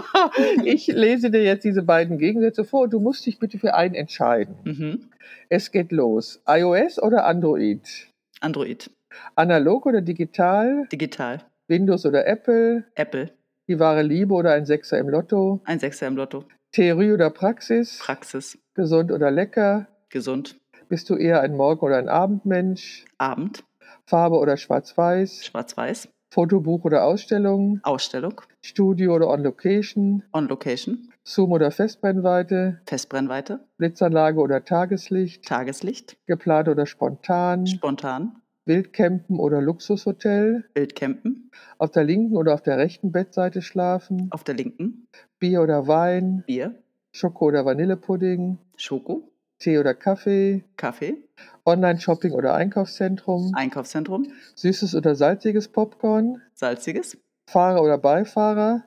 [0.64, 2.88] ich lese dir jetzt diese beiden Gegensätze vor.
[2.88, 4.56] Du musst dich bitte für einen entscheiden.
[4.64, 5.10] Mhm.
[5.48, 6.40] Es geht los.
[6.48, 7.82] iOS oder Android?
[8.40, 8.90] Android,
[9.34, 10.86] Analog oder digital?
[10.92, 12.84] digital, Windows oder Apple?
[12.94, 13.30] Apple,
[13.68, 15.60] Die wahre Liebe oder ein Sechser im Lotto?
[15.64, 17.98] ein Sechser im Lotto, Theorie oder Praxis?
[18.02, 19.86] Praxis, Gesund oder lecker?
[20.10, 20.56] gesund,
[20.88, 23.04] Bist du eher ein Morgen- oder ein Abendmensch?
[23.18, 23.64] Abend,
[24.04, 25.46] Farbe oder Schwarz-Weiß?
[25.46, 26.08] schwarz-weiß,
[26.40, 27.80] Fotobuch oder Ausstellung?
[27.82, 30.22] Ausstellung, Studio oder On Location?
[30.32, 32.78] on Location, Zoom oder Festbrennweite?
[32.84, 35.46] Festbrennweite, Blitzanlage oder Tageslicht?
[35.46, 37.66] Tageslicht, Geplant oder spontan?
[37.66, 40.66] spontan, Wildcampen oder Luxushotel?
[40.74, 44.28] Wildcampen, Auf der linken oder auf der rechten Bettseite schlafen?
[44.30, 45.06] auf der linken,
[45.38, 46.44] Bier oder Wein?
[46.46, 46.74] Bier,
[47.12, 48.58] Schoko oder Vanillepudding?
[48.76, 50.64] Schoko, Tee oder Kaffee?
[50.76, 51.16] Kaffee,
[51.64, 53.52] Online-Shopping oder Einkaufszentrum?
[53.54, 56.42] Einkaufszentrum, Süßes oder salziges Popcorn?
[56.54, 57.16] salziges,
[57.50, 58.84] Fahrer oder Beifahrer?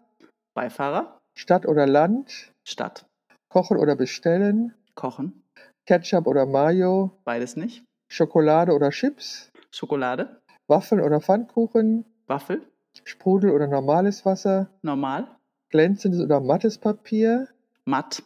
[0.54, 2.52] Beifahrer, Stadt oder Land?
[2.68, 3.06] Stadt,
[3.50, 4.74] Kochen oder bestellen?
[4.96, 5.42] kochen,
[5.88, 7.12] Ketchup oder Mayo?
[7.24, 9.50] beides nicht, Schokolade oder Chips?
[9.72, 12.06] Schokolade, Waffeln oder Pfannkuchen?
[12.28, 12.62] Waffel,
[13.06, 14.70] Sprudel oder normales Wasser?
[14.84, 15.28] normal,
[15.72, 17.48] Glänzendes oder mattes Papier?
[17.86, 18.22] matt,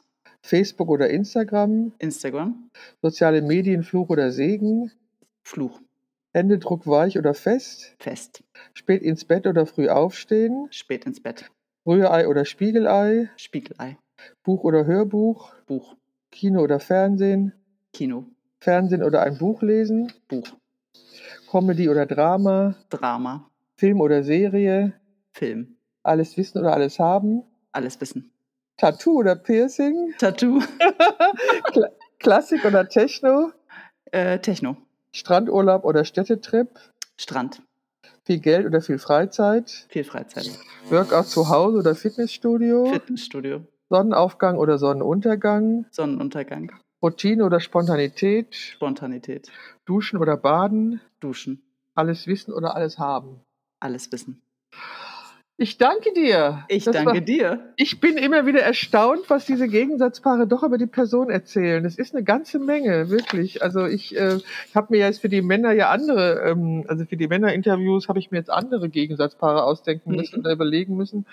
[0.46, 1.94] Facebook oder Instagram?
[2.00, 2.70] Instagram,
[3.02, 4.92] Soziale Medien Fluch oder Segen?
[5.42, 5.80] Fluch,
[6.34, 7.96] Händedruck weich oder fest?
[8.00, 10.68] fest, Spät ins Bett oder früh aufstehen?
[10.70, 11.50] spät ins Bett,
[11.88, 13.30] Rührei oder Spiegelei?
[13.38, 13.98] Spiegelei,
[14.44, 15.54] Buch oder Hörbuch?
[15.66, 15.96] Buch,
[16.32, 17.54] Kino oder Fernsehen?
[17.94, 18.26] Kino,
[18.60, 20.12] Fernsehen oder ein Buch lesen?
[20.28, 20.48] Buch,
[21.50, 22.76] Comedy oder Drama?
[22.90, 24.94] Drama, Film oder Serie?
[25.32, 27.44] Film, Alles wissen oder alles haben?
[27.72, 28.30] alles wissen,
[28.78, 30.14] Tattoo oder Piercing?
[30.18, 30.60] Tattoo,
[31.72, 31.88] Kla
[32.20, 33.52] Klassik oder Techno?
[34.12, 34.78] äh, Techno,
[35.14, 36.70] Strandurlaub oder Städtetrip?
[37.18, 37.62] Strand,
[38.26, 39.86] Viel Geld oder viel Freizeit?
[39.90, 40.50] viel Freizeit,
[40.90, 42.86] Workout zu Hause oder Fitnessstudio?
[42.86, 45.86] Fitnessstudio, Sonnenaufgang oder Sonnenuntergang?
[45.92, 46.72] Sonnenuntergang,
[47.02, 48.56] Routine oder Spontanität?
[48.56, 49.52] Spontanität,
[49.86, 51.00] Duschen oder Baden?
[51.20, 51.62] Duschen,
[51.96, 53.42] Alles wissen oder alles haben?
[53.80, 54.42] alles wissen.
[55.58, 56.66] Ich danke dir.
[56.68, 57.74] Ich das danke war, dir.
[57.76, 61.84] Ich bin immer wieder erstaunt, was diese Gegensatzpaare doch über die Person erzählen.
[61.84, 63.62] Das ist eine ganze Menge, wirklich.
[63.62, 64.40] Also ich äh,
[64.74, 68.32] habe mir jetzt für die Männer ja andere, ähm, also für die Männerinterviews habe ich
[68.32, 70.18] mir jetzt andere Gegensatzpaare ausdenken mhm.
[70.18, 71.28] müssen oder überlegen müssen.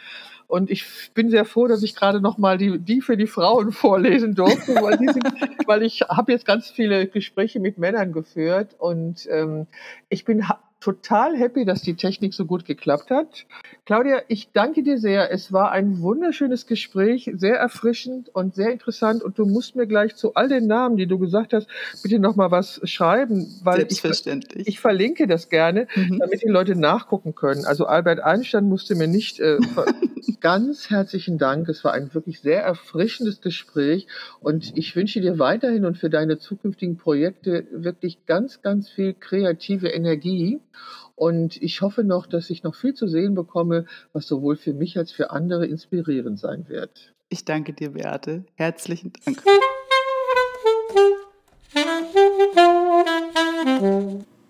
[0.48, 3.72] Und ich bin sehr froh, dass ich gerade noch mal die, die für die Frauen
[3.72, 5.24] vorlesen durfte, weil, die sind,
[5.66, 9.66] weil ich habe jetzt ganz viele Gespräche mit Männern geführt und ähm,
[10.10, 10.44] ich bin
[10.80, 13.46] total happy, dass die Technik so gut geklappt hat.
[13.90, 15.32] Claudia, ich danke dir sehr.
[15.32, 19.20] Es war ein wunderschönes Gespräch, sehr erfrischend und sehr interessant.
[19.20, 21.66] Und du musst mir gleich zu all den Namen, die du gesagt hast,
[22.00, 24.60] bitte noch mal was schreiben, weil Selbstverständlich.
[24.60, 26.20] Ich, ich verlinke das gerne, mhm.
[26.20, 27.64] damit die Leute nachgucken können.
[27.64, 29.40] Also Albert Einstein musste mir nicht.
[29.40, 29.58] Äh,
[30.40, 31.68] ganz herzlichen Dank.
[31.68, 34.06] Es war ein wirklich sehr erfrischendes Gespräch
[34.38, 39.88] und ich wünsche dir weiterhin und für deine zukünftigen Projekte wirklich ganz, ganz viel kreative
[39.88, 40.60] Energie.
[41.20, 44.96] Und ich hoffe noch, dass ich noch viel zu sehen bekomme, was sowohl für mich
[44.96, 47.12] als für andere inspirierend sein wird.
[47.28, 48.44] Ich danke dir, Beate.
[48.54, 49.42] Herzlichen Dank.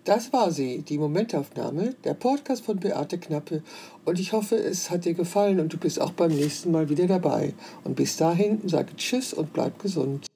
[0.05, 3.63] Das war sie, die Momentaufnahme, der Podcast von Beate Knappe.
[4.05, 7.05] Und ich hoffe, es hat dir gefallen und du bist auch beim nächsten Mal wieder
[7.05, 7.53] dabei.
[7.83, 10.30] Und bis dahin sage Tschüss und bleib gesund.